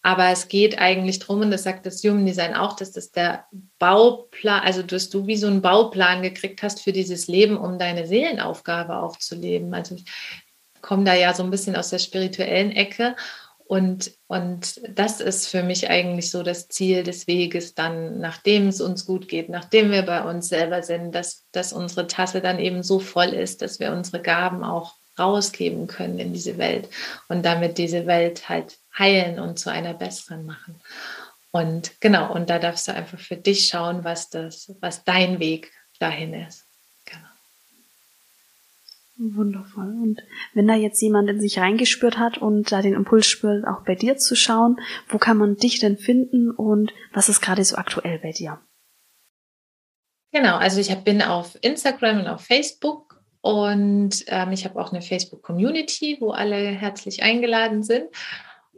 Aber 0.02 0.30
es 0.30 0.48
geht 0.48 0.80
eigentlich 0.80 1.20
darum, 1.20 1.42
und 1.42 1.52
das 1.52 1.64
sagt 1.64 1.86
das 1.86 2.02
Human 2.04 2.26
Design 2.26 2.54
auch, 2.54 2.76
dass 2.78 2.94
das 2.94 3.12
der 3.12 3.46
Bauplan, 3.80 4.62
also 4.62 4.82
dass 4.82 5.10
du 5.10 5.28
wie 5.28 5.36
so 5.36 5.48
einen 5.48 5.62
Bauplan 5.62 6.22
gekriegt 6.22 6.64
hast 6.64 6.82
für 6.82 6.94
dieses 6.94 7.28
Leben, 7.28 7.58
um 7.58 7.78
deine 7.78 8.08
Seelenaufgabe 8.08 8.98
auch 8.98 9.18
zu 9.18 9.36
leben. 9.36 9.74
Also 9.74 9.96
ich 9.96 10.06
komme 10.82 11.04
da 11.04 11.14
ja 11.14 11.34
so 11.34 11.44
ein 11.44 11.52
bisschen 11.52 11.76
aus 11.76 11.90
der 11.90 12.00
spirituellen 12.00 12.72
Ecke 12.72 13.16
und, 13.70 14.18
und 14.26 14.82
das 14.98 15.22
ist 15.22 15.48
für 15.48 15.62
mich 15.62 15.92
eigentlich 15.92 16.32
so 16.32 16.42
das 16.42 16.70
Ziel 16.70 17.04
des 17.04 17.28
Weges, 17.28 17.76
dann, 17.76 18.20
nachdem 18.20 18.68
es 18.68 18.82
uns 18.82 19.06
gut 19.06 19.28
geht, 19.28 19.48
nachdem 19.48 19.92
wir 19.92 20.02
bei 20.02 20.24
uns 20.24 20.50
selber 20.50 20.82
sind, 20.82 21.14
dass, 21.14 21.46
dass 21.52 21.72
unsere 21.72 22.08
Tasse 22.08 22.42
dann 22.42 22.58
eben 22.58 22.82
so 22.82 22.98
voll 22.98 23.28
ist, 23.28 23.62
dass 23.62 23.80
wir 23.80 23.92
unsere 23.92 24.24
Gaben 24.24 24.64
auch 24.64 24.96
rausgeben 25.20 25.86
können 25.86 26.18
in 26.18 26.34
diese 26.34 26.58
Welt 26.58 26.90
und 27.28 27.46
damit 27.46 27.78
diese 27.78 28.08
Welt 28.08 28.50
halt 28.50 28.80
heilen 28.98 29.38
und 29.38 29.60
zu 29.60 29.70
einer 29.70 29.94
besseren 29.94 30.48
machen. 30.48 30.82
Und 31.52 32.02
genau, 32.02 32.34
und 32.34 32.50
da 32.50 32.58
darfst 32.58 32.88
du 32.88 32.96
einfach 32.96 33.20
für 33.20 33.38
dich 33.38 33.68
schauen, 33.68 34.04
was 34.04 34.32
das, 34.32 34.74
was 34.82 35.04
dein 35.04 35.40
Weg 35.40 35.72
dahin 36.00 36.34
ist. 36.34 36.66
Wundervoll. 39.20 39.98
Und 40.02 40.22
wenn 40.54 40.68
da 40.68 40.76
jetzt 40.76 41.02
jemand 41.02 41.30
in 41.30 41.42
sich 41.42 41.60
reingespürt 41.60 42.18
hat 42.18 42.38
und 42.38 42.72
da 42.72 42.82
den 42.82 42.94
Impuls 42.94 43.28
spürt, 43.28 43.68
auch 43.68 43.84
bei 43.84 43.96
dir 43.96 44.18
zu 44.18 44.36
schauen, 44.36 44.78
wo 45.10 45.18
kann 45.18 45.38
man 45.38 45.58
dich 45.58 45.80
denn 45.80 45.98
finden 45.98 46.52
und 46.52 46.94
was 47.14 47.28
ist 47.28 47.42
gerade 47.42 47.64
so 47.66 47.76
aktuell 47.76 48.20
bei 48.20 48.32
dir? 48.32 48.62
Genau, 50.32 50.56
also 50.56 50.80
ich 50.80 50.96
bin 51.04 51.22
auf 51.22 51.58
Instagram 51.62 52.20
und 52.20 52.28
auf 52.28 52.42
Facebook 52.42 53.22
und 53.42 54.24
ähm, 54.28 54.52
ich 54.52 54.64
habe 54.66 54.80
auch 54.80 54.92
eine 54.92 55.02
Facebook-Community, 55.02 56.18
wo 56.22 56.32
alle 56.32 56.56
herzlich 56.56 57.24
eingeladen 57.24 57.84
sind. 57.84 58.10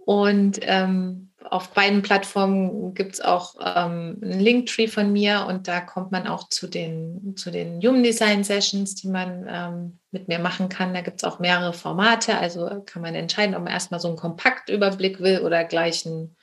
Und 0.06 0.60
ähm, 0.64 1.31
auf 1.52 1.74
beiden 1.74 2.02
Plattformen 2.02 2.94
gibt 2.94 3.16
es 3.16 3.22
auch 3.22 3.56
ähm, 3.60 4.18
einen 4.22 4.40
Linktree 4.40 4.88
von 4.88 5.12
mir 5.12 5.46
und 5.50 5.68
da 5.68 5.82
kommt 5.82 6.10
man 6.10 6.26
auch 6.26 6.48
zu 6.48 6.66
den, 6.66 7.36
zu 7.36 7.52
den 7.52 7.82
Human 7.82 8.04
Design 8.04 8.46
Sessions, 8.46 8.96
die 8.96 9.10
man 9.10 9.46
ähm, 9.50 10.00
mit 10.12 10.30
mir 10.30 10.40
machen 10.40 10.70
kann. 10.70 10.94
Da 10.94 11.02
gibt 11.02 11.22
es 11.22 11.26
auch 11.26 11.40
mehrere 11.40 11.74
Formate, 11.74 12.38
also 12.38 12.82
kann 12.86 13.02
man 13.02 13.16
entscheiden, 13.16 13.54
ob 13.54 13.64
man 13.64 13.74
erstmal 13.74 14.00
so 14.00 14.08
einen 14.08 14.16
Kompaktüberblick 14.16 15.20
will 15.20 15.42
oder 15.42 15.66
gleich 15.66 16.06
einen 16.06 16.38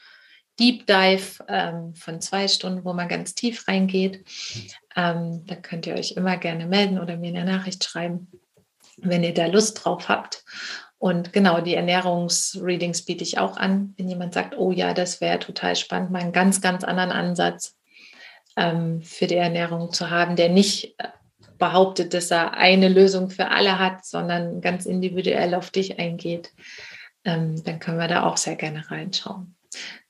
Deep 0.61 0.87
Dive 0.87 1.43
ähm, 1.49 1.95
von 1.95 2.21
zwei 2.21 2.47
Stunden, 2.47 2.85
wo 2.85 2.93
man 2.93 3.09
ganz 3.09 3.35
tief 3.35 3.67
reingeht. 3.67 4.27
Ähm, 4.95 5.43
da 5.47 5.55
könnt 5.55 5.87
ihr 5.87 5.95
euch 5.95 6.13
immer 6.13 6.37
gerne 6.37 6.67
melden 6.67 6.99
oder 6.99 7.17
mir 7.17 7.29
eine 7.29 7.51
Nachricht 7.51 7.83
schreiben, 7.83 8.31
wenn 8.99 9.25
ihr 9.25 9.33
da 9.33 9.47
Lust 9.47 9.83
drauf 9.83 10.11
habt. 10.11 10.45
Und 10.99 11.33
genau, 11.33 11.61
die 11.61 11.75
Ernährungsreadings 11.75 13.05
biete 13.05 13.23
ich 13.23 13.39
auch 13.39 13.57
an, 13.57 13.95
wenn 13.97 14.09
jemand 14.09 14.35
sagt, 14.35 14.59
oh 14.59 14.73
ja, 14.73 14.95
das 14.95 15.21
wäre 15.21 15.39
total 15.39 15.77
spannend, 15.77 16.11
mal 16.11 16.21
einen 16.21 16.33
ganz, 16.33 16.61
ganz 16.61 16.83
anderen 16.83 17.13
Ansatz 17.13 17.77
ähm, 18.57 19.01
für 19.03 19.29
die 19.29 19.37
Ernährung 19.37 19.93
zu 19.93 20.11
haben, 20.11 20.35
der 20.35 20.49
nicht 20.49 20.99
äh, 20.99 21.09
behauptet, 21.59 22.15
dass 22.15 22.31
er 22.31 22.55
eine 22.55 22.89
Lösung 22.89 23.31
für 23.31 23.49
alle 23.51 23.79
hat, 23.79 24.05
sondern 24.05 24.61
ganz 24.61 24.87
individuell 24.87 25.55
auf 25.55 25.71
dich 25.71 25.99
eingeht, 25.99 26.53
ähm, 27.25 27.63
dann 27.65 27.79
können 27.79 27.99
wir 27.99 28.09
da 28.09 28.25
auch 28.25 28.37
sehr 28.37 28.57
gerne 28.57 28.91
reinschauen. 28.91 29.57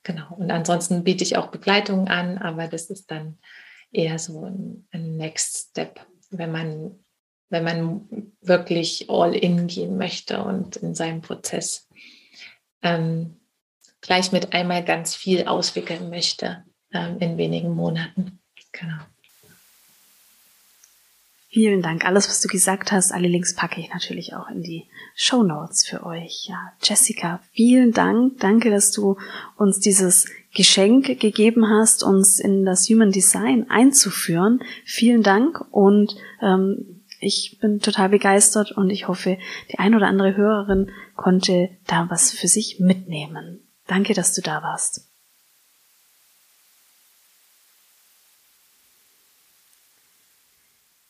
Genau. 0.03 0.33
Und 0.35 0.49
ansonsten 0.51 1.03
biete 1.03 1.23
ich 1.23 1.37
auch 1.37 1.47
Begleitungen 1.47 2.07
an, 2.07 2.37
aber 2.37 2.67
das 2.67 2.89
ist 2.89 3.11
dann 3.11 3.37
eher 3.91 4.17
so 4.17 4.45
ein, 4.45 4.87
ein 4.91 5.17
Next 5.17 5.69
Step, 5.69 5.99
wenn 6.31 6.51
man 6.51 6.99
wenn 7.49 7.63
man 7.63 8.31
wirklich 8.41 9.09
all 9.09 9.35
in 9.35 9.67
gehen 9.67 9.97
möchte 9.97 10.43
und 10.43 10.77
in 10.77 10.95
seinem 10.95 11.21
Prozess 11.21 11.87
ähm, 12.81 13.35
gleich 14.01 14.31
mit 14.31 14.53
einmal 14.53 14.83
ganz 14.83 15.15
viel 15.15 15.45
auswickeln 15.45 16.09
möchte, 16.09 16.63
ähm, 16.93 17.17
in 17.19 17.37
wenigen 17.37 17.75
Monaten. 17.75 18.39
Genau. 18.71 18.97
Vielen 21.51 21.81
Dank. 21.81 22.05
Alles, 22.05 22.29
was 22.29 22.41
du 22.41 22.47
gesagt 22.47 22.91
hast, 22.91 23.11
alle 23.11 23.27
Links 23.27 23.55
packe 23.55 23.81
ich 23.81 23.91
natürlich 23.91 24.35
auch 24.35 24.47
in 24.49 24.61
die 24.61 24.85
Show 25.15 25.41
Notes 25.41 25.83
für 25.83 26.05
euch. 26.05 26.47
Ja, 26.47 26.73
Jessica, 26.83 27.41
vielen 27.51 27.91
Dank. 27.91 28.39
Danke, 28.39 28.69
dass 28.69 28.91
du 28.91 29.17
uns 29.57 29.79
dieses 29.79 30.27
Geschenk 30.53 31.19
gegeben 31.19 31.67
hast, 31.67 32.03
uns 32.03 32.39
in 32.39 32.65
das 32.65 32.87
Human 32.87 33.11
Design 33.11 33.67
einzuführen. 33.67 34.61
Vielen 34.85 35.23
Dank 35.23 35.65
und 35.71 36.15
ähm, 36.39 36.98
ich 37.19 37.57
bin 37.59 37.79
total 37.79 38.09
begeistert 38.09 38.71
und 38.71 38.89
ich 38.89 39.07
hoffe, 39.07 39.37
die 39.71 39.79
ein 39.79 39.95
oder 39.95 40.07
andere 40.07 40.35
Hörerin 40.35 40.91
konnte 41.15 41.69
da 41.87 42.09
was 42.09 42.31
für 42.31 42.47
sich 42.47 42.79
mitnehmen. 42.79 43.59
Danke, 43.87 44.13
dass 44.13 44.33
du 44.33 44.41
da 44.41 44.61
warst. 44.61 45.09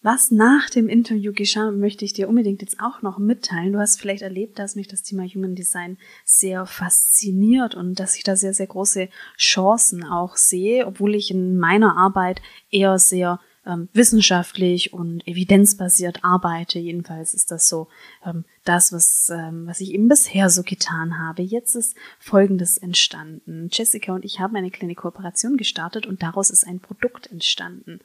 Was 0.01 0.31
nach 0.31 0.69
dem 0.69 0.87
Interview 0.87 1.33
geschah, 1.33 1.71
möchte 1.71 2.05
ich 2.05 2.13
dir 2.13 2.29
unbedingt 2.29 2.61
jetzt 2.61 2.79
auch 2.79 3.01
noch 3.01 3.17
mitteilen. 3.17 3.73
Du 3.73 3.79
hast 3.79 3.99
vielleicht 3.99 4.21
erlebt, 4.21 4.57
dass 4.57 4.75
mich 4.75 4.87
das 4.87 5.03
Thema 5.03 5.23
Human 5.23 5.55
Design 5.55 5.97
sehr 6.23 6.65
fasziniert 6.65 7.75
und 7.75 7.99
dass 7.99 8.15
ich 8.15 8.23
da 8.23 8.37
sehr, 8.37 8.53
sehr 8.53 8.67
große 8.67 9.09
Chancen 9.37 10.05
auch 10.05 10.37
sehe, 10.37 10.87
obwohl 10.87 11.15
ich 11.15 11.31
in 11.31 11.57
meiner 11.57 11.97
Arbeit 11.97 12.41
eher 12.71 12.97
sehr 12.97 13.41
ähm, 13.65 13.89
wissenschaftlich 13.93 14.93
und 14.93 15.27
evidenzbasiert 15.27 16.23
arbeite. 16.23 16.79
Jedenfalls 16.79 17.33
ist 17.33 17.51
das 17.51 17.67
so 17.67 17.87
ähm, 18.25 18.45
das, 18.63 18.91
was, 18.91 19.31
ähm, 19.33 19.67
was 19.67 19.81
ich 19.81 19.93
eben 19.93 20.07
bisher 20.07 20.49
so 20.49 20.63
getan 20.63 21.19
habe. 21.19 21.41
Jetzt 21.41 21.75
ist 21.75 21.95
Folgendes 22.19 22.77
entstanden. 22.77 23.69
Jessica 23.71 24.13
und 24.13 24.25
ich 24.25 24.39
haben 24.39 24.55
eine 24.55 24.71
kleine 24.71 24.95
Kooperation 24.95 25.57
gestartet 25.57 26.05
und 26.05 26.23
daraus 26.23 26.49
ist 26.49 26.65
ein 26.65 26.79
Produkt 26.79 27.27
entstanden. 27.31 27.99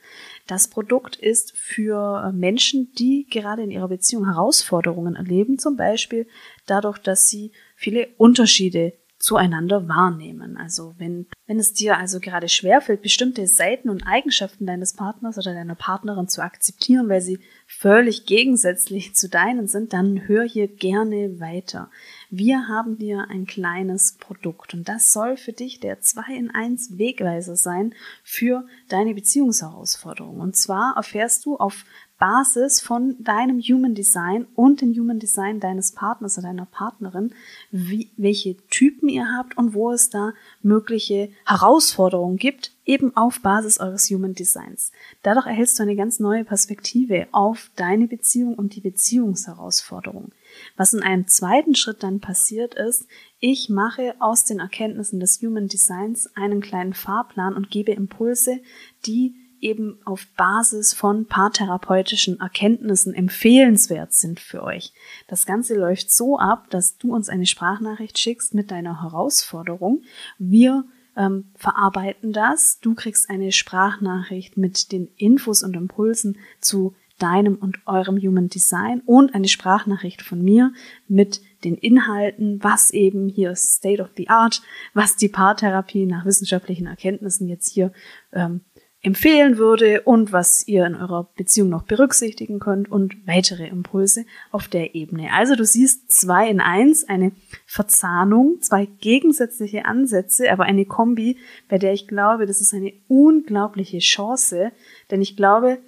Das 0.47 0.69
Produkt 0.69 1.17
ist 1.17 1.57
für 1.57 2.33
Menschen, 2.33 2.93
die 2.99 3.27
gerade 3.31 3.63
in 3.63 3.71
ihrer 3.71 3.89
Beziehung 3.89 4.27
Herausforderungen 4.27 5.17
erleben, 5.17 5.59
zum 5.59 5.77
Beispiel 5.77 6.27
dadurch, 6.67 6.99
dass 6.99 7.29
sie 7.29 7.53
viele 7.77 8.09
Unterschiede 8.17 8.95
zueinander 9.19 9.89
wahrnehmen. 9.89 10.57
Also 10.57 10.95
wenn, 10.99 11.27
wenn 11.47 11.59
es 11.59 11.75
dir 11.75 11.99
also 11.99 12.21
gerade 12.21 12.49
schwerfällt, 12.49 13.03
bestimmte 13.03 13.47
Seiten 13.47 13.91
und 13.91 14.07
Eigenschaften 14.07 14.65
deines 14.65 14.95
Partners 14.95 15.37
oder 15.37 15.53
deiner 15.53 15.75
Partnerin 15.75 16.27
zu 16.29 16.43
akzeptieren, 16.43 17.09
weil 17.09 17.21
sie 17.21 17.39
völlig 17.67 18.25
gegensätzlich 18.25 19.15
zu 19.15 19.29
deinen 19.29 19.69
sind, 19.69 19.93
dann 19.93 20.27
hör 20.27 20.45
hier 20.45 20.69
gerne 20.69 21.41
weiter. 21.41 21.91
Wir 22.31 22.67
haben 22.67 22.99
dir 22.99 23.27
ein 23.29 23.47
kleines 23.47 24.17
Produkt 24.19 24.73
und 24.73 24.89
das 24.89 25.13
soll 25.13 25.37
für 25.37 25.53
dich 25.53 25.81
der 25.81 26.01
2 26.01 26.35
in 26.35 26.51
1 26.51 26.99
Wegweiser 26.99 27.57
sein 27.57 27.95
für 28.23 28.67
deine 28.89 29.15
Beziehungsherausforderungen. 29.15 30.41
Und 30.41 30.57
zwar 30.57 30.97
erfährst 30.97 31.45
du 31.45 31.57
auf 31.57 31.85
Basis 32.19 32.81
von 32.81 33.17
deinem 33.23 33.61
Human 33.61 33.95
Design 33.95 34.47
und 34.55 34.81
dem 34.81 34.93
Human 34.95 35.19
Design 35.19 35.59
deines 35.59 35.93
Partners 35.93 36.39
oder 36.39 36.49
deiner 36.49 36.67
Partnerin, 36.67 37.35
wie, 37.71 38.11
welche 38.17 38.57
Typen 38.69 39.09
ihr 39.09 39.27
habt 39.37 39.59
und 39.59 39.75
wo 39.75 39.91
es 39.91 40.11
da 40.11 40.33
mögliche 40.63 41.31
Herausforderungen 41.45 42.37
gibt, 42.37 42.73
eben 42.85 43.17
auf 43.17 43.41
Basis 43.41 43.81
eures 43.81 44.09
Human 44.11 44.35
Designs. 44.35 44.93
Dadurch 45.23 45.47
erhältst 45.47 45.79
du 45.79 45.83
eine 45.83 45.97
ganz 45.97 46.21
neue 46.21 46.45
Perspektive 46.45 47.27
auf 47.33 47.71
deine 47.77 48.07
Beziehung 48.07 48.55
und 48.55 48.77
die 48.77 48.81
Beziehungsherausforderung. 48.81 50.33
Was 50.77 50.95
in 50.95 51.03
einem 51.03 51.27
zweiten 51.27 51.75
Schritt 51.75 52.03
dann 52.03 52.21
passiert 52.21 52.75
ist, 52.75 53.07
ich 53.41 53.69
mache 53.69 54.15
aus 54.21 54.45
den 54.45 54.61
Erkenntnissen 54.61 55.19
des 55.19 55.43
Human 55.43 55.69
Designs 55.69 56.31
einen 56.37 56.61
kleinen 56.61 56.95
Fahrplan 56.95 57.55
und 57.55 57.71
gebe 57.71 57.93
Impulse, 57.93 58.61
die 59.05 59.35
eben 59.65 59.99
auf 60.05 60.27
Basis 60.37 60.93
von 60.93 61.27
paartherapeutischen 61.27 62.39
Erkenntnissen 62.39 63.15
empfehlenswert 63.15 64.13
sind 64.13 64.39
für 64.39 64.63
euch. 64.63 64.93
Das 65.27 65.47
Ganze 65.47 65.75
läuft 65.75 66.13
so 66.13 66.39
ab, 66.39 66.71
dass 66.71 66.99
du 66.99 67.15
uns 67.15 67.29
eine 67.29 67.47
Sprachnachricht 67.47 68.19
schickst 68.19 68.55
mit 68.55 68.71
deiner 68.71 69.03
Herausforderung. 69.03 70.03
Wir 70.39 70.85
ähm, 71.17 71.47
verarbeiten 71.57 72.33
das. 72.33 72.79
Du 72.81 72.95
kriegst 72.95 73.31
eine 73.31 73.53
Sprachnachricht 73.53 74.57
mit 74.57 74.93
den 74.93 75.09
Infos 75.17 75.63
und 75.63 75.75
Impulsen 75.75 76.39
zu 76.61 76.95
deinem 77.19 77.57
und 77.57 77.79
eurem 77.87 78.19
Human 78.19 78.49
Design 78.49 79.01
und 79.07 79.35
eine 79.35 79.49
Sprachnachricht 79.49 80.23
von 80.23 80.43
mir 80.43 80.73
mit 81.07 81.41
den 81.63 81.77
Inhalten, 81.77 82.63
was 82.63 82.91
eben 82.91 83.29
hier 83.29 83.55
State 83.55 84.03
of 84.03 84.11
the 84.17 84.29
Art, 84.29 84.63
was 84.95 85.17
die 85.17 85.29
Paartherapie 85.29 86.07
nach 86.07 86.25
wissenschaftlichen 86.25 86.87
Erkenntnissen 86.87 87.49
jetzt 87.49 87.73
hier 87.73 87.93
ähm, 88.33 88.63
empfehlen 89.05 89.59
würde 89.59 90.01
und 90.03 90.33
was 90.33 90.67
ihr 90.67 90.87
in 90.87 90.95
eurer 90.95 91.29
Beziehung 91.37 91.69
noch 91.69 91.83
berücksichtigen 91.83 92.59
könnt 92.59 92.91
und 92.91 93.27
weitere 93.27 93.67
Impulse 93.67 94.25
auf 94.51 94.67
der 94.67 94.95
Ebene. 94.95 95.33
Also 95.33 95.57
du 95.57 95.65
siehst 95.65 96.11
zwei 96.11 96.49
in 96.49 96.61
eins, 96.61 97.07
eine 97.07 97.33
Verzahnung, 97.67 98.63
zwei 98.63 98.87
gegensätzliche 98.87 99.85
Ansätze, 99.85 100.51
aber 100.51 100.65
eine 100.65 100.87
Kombi, 100.87 101.37
bei 101.69 101.77
der 101.79 101.93
ich 101.93 102.09
glaube, 102.09 102.47
das 102.47 102.63
ist 102.63 102.73
eine 102.73 102.95
unglaubliche 103.09 103.99
Chance, 103.99 104.73
denn 105.11 105.21
ich 105.21 105.37
glaube, 105.37 105.79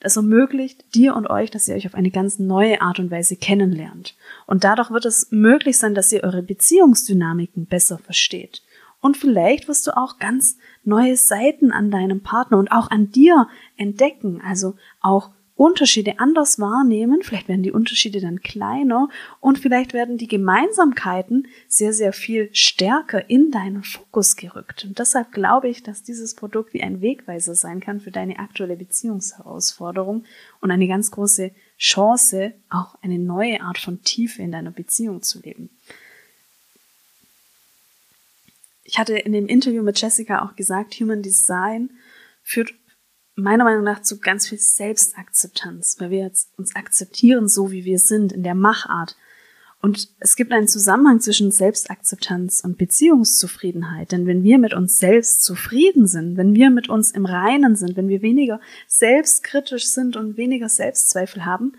das 0.00 0.16
ermöglicht 0.16 0.94
dir 0.94 1.14
und 1.14 1.30
euch, 1.30 1.50
dass 1.50 1.68
ihr 1.68 1.76
euch 1.76 1.86
auf 1.86 1.94
eine 1.94 2.10
ganz 2.10 2.38
neue 2.38 2.82
Art 2.82 2.98
und 2.98 3.10
Weise 3.10 3.36
kennenlernt. 3.36 4.16
Und 4.46 4.64
dadurch 4.64 4.90
wird 4.90 5.06
es 5.06 5.28
möglich 5.30 5.78
sein, 5.78 5.94
dass 5.94 6.12
ihr 6.12 6.24
eure 6.24 6.42
Beziehungsdynamiken 6.42 7.66
besser 7.66 7.98
versteht. 7.98 8.62
Und 9.04 9.18
vielleicht 9.18 9.68
wirst 9.68 9.86
du 9.86 9.94
auch 9.94 10.18
ganz 10.18 10.56
neue 10.82 11.18
Seiten 11.18 11.72
an 11.72 11.90
deinem 11.90 12.22
Partner 12.22 12.56
und 12.56 12.72
auch 12.72 12.90
an 12.90 13.10
dir 13.10 13.48
entdecken, 13.76 14.40
also 14.42 14.76
auch 15.02 15.30
Unterschiede 15.56 16.20
anders 16.20 16.58
wahrnehmen, 16.58 17.20
vielleicht 17.22 17.46
werden 17.48 17.62
die 17.62 17.70
Unterschiede 17.70 18.22
dann 18.22 18.40
kleiner. 18.40 19.10
Und 19.40 19.58
vielleicht 19.58 19.92
werden 19.92 20.16
die 20.16 20.26
Gemeinsamkeiten 20.26 21.48
sehr, 21.68 21.92
sehr 21.92 22.14
viel 22.14 22.48
stärker 22.54 23.28
in 23.28 23.50
deinen 23.50 23.82
Fokus 23.82 24.36
gerückt. 24.36 24.86
Und 24.86 24.98
deshalb 24.98 25.32
glaube 25.32 25.68
ich, 25.68 25.82
dass 25.82 26.02
dieses 26.02 26.34
Produkt 26.34 26.72
wie 26.72 26.82
ein 26.82 27.02
Wegweiser 27.02 27.54
sein 27.54 27.80
kann 27.80 28.00
für 28.00 28.10
deine 28.10 28.38
aktuelle 28.38 28.76
Beziehungsherausforderung 28.76 30.24
und 30.62 30.70
eine 30.70 30.88
ganz 30.88 31.10
große 31.10 31.50
Chance, 31.76 32.54
auch 32.70 32.94
eine 33.02 33.18
neue 33.18 33.60
Art 33.60 33.76
von 33.76 34.00
Tiefe 34.00 34.40
in 34.40 34.50
deiner 34.50 34.70
Beziehung 34.70 35.20
zu 35.20 35.42
leben 35.42 35.68
ich 38.84 38.98
hatte 38.98 39.16
in 39.16 39.32
dem 39.32 39.46
Interview 39.46 39.82
mit 39.82 40.00
Jessica 40.00 40.44
auch 40.44 40.56
gesagt, 40.56 40.94
Human 40.94 41.22
Design 41.22 41.90
führt 42.42 42.74
meiner 43.34 43.64
Meinung 43.64 43.82
nach 43.82 44.02
zu 44.02 44.20
ganz 44.20 44.48
viel 44.48 44.58
Selbstakzeptanz, 44.58 45.96
weil 45.98 46.10
wir 46.10 46.30
uns 46.56 46.76
akzeptieren, 46.76 47.48
so 47.48 47.72
wie 47.72 47.84
wir 47.84 47.98
sind, 47.98 48.32
in 48.32 48.42
der 48.42 48.54
Machart. 48.54 49.16
Und 49.80 50.08
es 50.18 50.36
gibt 50.36 50.52
einen 50.52 50.68
Zusammenhang 50.68 51.20
zwischen 51.20 51.50
Selbstakzeptanz 51.50 52.62
und 52.64 52.78
Beziehungszufriedenheit. 52.78 54.12
Denn 54.12 54.26
wenn 54.26 54.42
wir 54.42 54.58
mit 54.58 54.72
uns 54.72 54.98
selbst 54.98 55.42
zufrieden 55.42 56.06
sind, 56.06 56.36
wenn 56.36 56.54
wir 56.54 56.70
mit 56.70 56.88
uns 56.88 57.10
im 57.10 57.26
Reinen 57.26 57.76
sind, 57.76 57.96
wenn 57.96 58.08
wir 58.08 58.22
weniger 58.22 58.60
selbstkritisch 58.86 59.86
sind 59.86 60.16
und 60.16 60.36
weniger 60.36 60.68
Selbstzweifel 60.68 61.44
haben, 61.44 61.72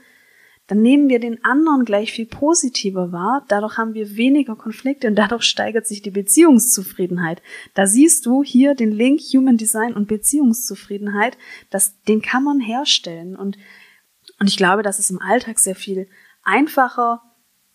dann 0.68 0.82
nehmen 0.82 1.10
wir 1.10 1.20
den 1.20 1.44
anderen 1.44 1.86
gleich 1.86 2.12
viel 2.12 2.26
positiver 2.26 3.12
wahr. 3.12 3.46
Dadurch 3.50 3.78
haben 3.78 3.94
wir 3.94 4.18
weniger 4.18 4.56
Konflikte 4.56 5.08
und 5.08 5.16
dadurch 5.16 5.44
steigert 5.44 5.86
sich 5.86 6.02
die 6.02 6.12
Beziehungszufriedenheit. 6.12 7.42
Da 7.76 7.86
siehst 7.86 8.26
du 8.26 8.44
hier 8.44 8.74
den 8.74 8.92
Link 8.92 9.22
Human 9.34 9.58
Design 9.58 9.94
und 9.94 10.08
Beziehungszufriedenheit. 10.08 11.38
Das, 11.70 12.02
den 12.04 12.22
kann 12.22 12.44
man 12.44 12.60
herstellen. 12.60 13.36
Und, 13.36 13.58
und 14.40 14.48
ich 14.48 14.58
glaube, 14.58 14.82
dass 14.82 14.98
es 14.98 15.12
im 15.12 15.22
Alltag 15.22 15.60
sehr 15.60 15.76
viel 15.76 16.08
einfacher 16.44 17.22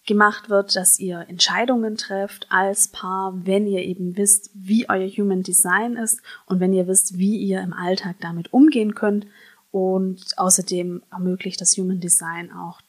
gemacht 0.07 0.51
wird, 0.51 0.75
dass 0.75 0.99
ihr 0.99 1.27
Entscheidungen 1.29 1.97
trefft 1.97 2.47
als 2.51 2.89
Paar, 2.89 3.47
wenn 3.47 3.69
ihr 3.69 3.83
eben 3.85 4.17
wisst, 4.17 4.51
wie 4.55 4.89
euer 4.89 5.07
Human 5.07 5.43
Design 5.43 5.95
ist 5.95 6.21
und 6.47 6.59
wenn 6.59 6.73
ihr 6.73 6.89
wisst, 6.89 7.19
wie 7.19 7.37
ihr 7.37 7.61
im 7.61 7.73
Alltag 7.73 8.17
damit 8.21 8.53
umgehen 8.53 8.97
könnt 8.97 9.27
und 9.71 10.21
außerdem 10.37 11.03
ermöglicht 11.11 11.61
das 11.61 11.77
Human 11.77 12.01
Design 12.01 12.53
auch 12.53 12.81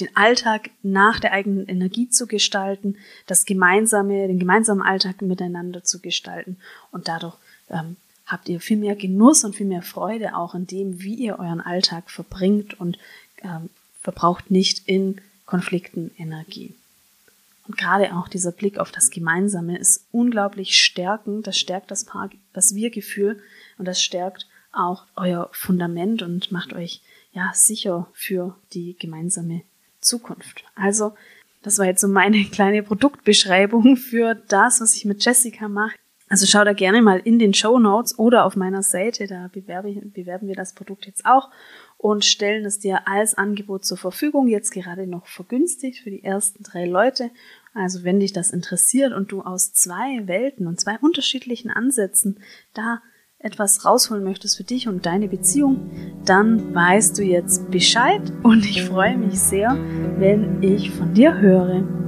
den 0.00 0.14
Alltag 0.16 0.70
nach 0.82 1.18
der 1.18 1.32
eigenen 1.32 1.66
Energie 1.66 2.08
zu 2.08 2.26
gestalten, 2.26 2.96
das 3.26 3.44
gemeinsame, 3.44 4.28
den 4.28 4.38
gemeinsamen 4.38 4.82
Alltag 4.82 5.22
miteinander 5.22 5.84
zu 5.84 6.00
gestalten 6.00 6.56
und 6.92 7.08
dadurch 7.08 7.36
ähm, 7.70 7.96
habt 8.26 8.48
ihr 8.48 8.60
viel 8.60 8.76
mehr 8.76 8.94
Genuss 8.94 9.44
und 9.44 9.56
viel 9.56 9.66
mehr 9.66 9.82
Freude 9.82 10.36
auch 10.36 10.54
in 10.54 10.66
dem, 10.66 11.00
wie 11.02 11.14
ihr 11.14 11.38
euren 11.38 11.60
Alltag 11.60 12.10
verbringt 12.10 12.78
und 12.78 12.98
ähm, 13.42 13.70
verbraucht 14.02 14.50
nicht 14.50 14.86
in 14.86 15.20
Konflikten 15.46 16.10
Energie. 16.18 16.74
Und 17.66 17.76
gerade 17.76 18.14
auch 18.14 18.28
dieser 18.28 18.52
Blick 18.52 18.78
auf 18.78 18.90
das 18.90 19.10
Gemeinsame 19.10 19.78
ist 19.78 20.04
unglaublich 20.12 20.76
stärkend. 20.76 21.46
Das 21.46 21.58
stärkt 21.58 21.90
das 21.90 22.04
Paar, 22.04 22.30
das 22.52 22.74
Wir-Gefühl 22.74 23.42
und 23.76 23.86
das 23.86 24.02
stärkt 24.02 24.46
auch 24.72 25.06
euer 25.16 25.48
Fundament 25.52 26.22
und 26.22 26.52
macht 26.52 26.72
euch 26.72 27.02
ja 27.32 27.50
sicher 27.54 28.08
für 28.12 28.56
die 28.72 28.96
gemeinsame 28.98 29.62
Zukunft. 30.00 30.64
Also, 30.74 31.14
das 31.62 31.78
war 31.78 31.86
jetzt 31.86 32.00
so 32.00 32.08
meine 32.08 32.44
kleine 32.50 32.82
Produktbeschreibung 32.82 33.96
für 33.96 34.34
das, 34.34 34.80
was 34.80 34.94
ich 34.94 35.04
mit 35.04 35.24
Jessica 35.24 35.68
mache. 35.68 35.96
Also 36.30 36.46
schau 36.46 36.62
da 36.62 36.74
gerne 36.74 37.00
mal 37.00 37.20
in 37.24 37.38
den 37.38 37.54
Show 37.54 37.78
Notes 37.78 38.18
oder 38.18 38.44
auf 38.44 38.54
meiner 38.54 38.82
Seite, 38.82 39.26
da 39.26 39.48
bewerbe, 39.50 39.94
bewerben 40.12 40.46
wir 40.46 40.56
das 40.56 40.74
Produkt 40.74 41.06
jetzt 41.06 41.24
auch 41.24 41.48
und 41.96 42.24
stellen 42.24 42.66
es 42.66 42.78
dir 42.78 43.08
als 43.08 43.34
Angebot 43.34 43.84
zur 43.86 43.96
Verfügung, 43.96 44.46
jetzt 44.46 44.70
gerade 44.70 45.06
noch 45.06 45.26
vergünstigt 45.26 46.00
für 46.00 46.10
die 46.10 46.22
ersten 46.22 46.62
drei 46.62 46.84
Leute. 46.84 47.30
Also 47.72 48.04
wenn 48.04 48.20
dich 48.20 48.32
das 48.32 48.50
interessiert 48.50 49.14
und 49.14 49.32
du 49.32 49.40
aus 49.40 49.72
zwei 49.72 50.26
Welten 50.26 50.66
und 50.66 50.78
zwei 50.80 50.98
unterschiedlichen 50.98 51.70
Ansätzen 51.70 52.40
da 52.74 53.00
etwas 53.40 53.84
rausholen 53.84 54.24
möchtest 54.24 54.56
für 54.56 54.64
dich 54.64 54.88
und 54.88 55.06
deine 55.06 55.28
Beziehung, 55.28 55.90
dann 56.24 56.74
weißt 56.74 57.16
du 57.18 57.22
jetzt 57.22 57.70
Bescheid 57.70 58.20
und 58.42 58.64
ich 58.64 58.82
freue 58.82 59.16
mich 59.16 59.38
sehr, 59.38 59.76
wenn 60.18 60.62
ich 60.62 60.90
von 60.90 61.14
dir 61.14 61.38
höre. 61.38 62.07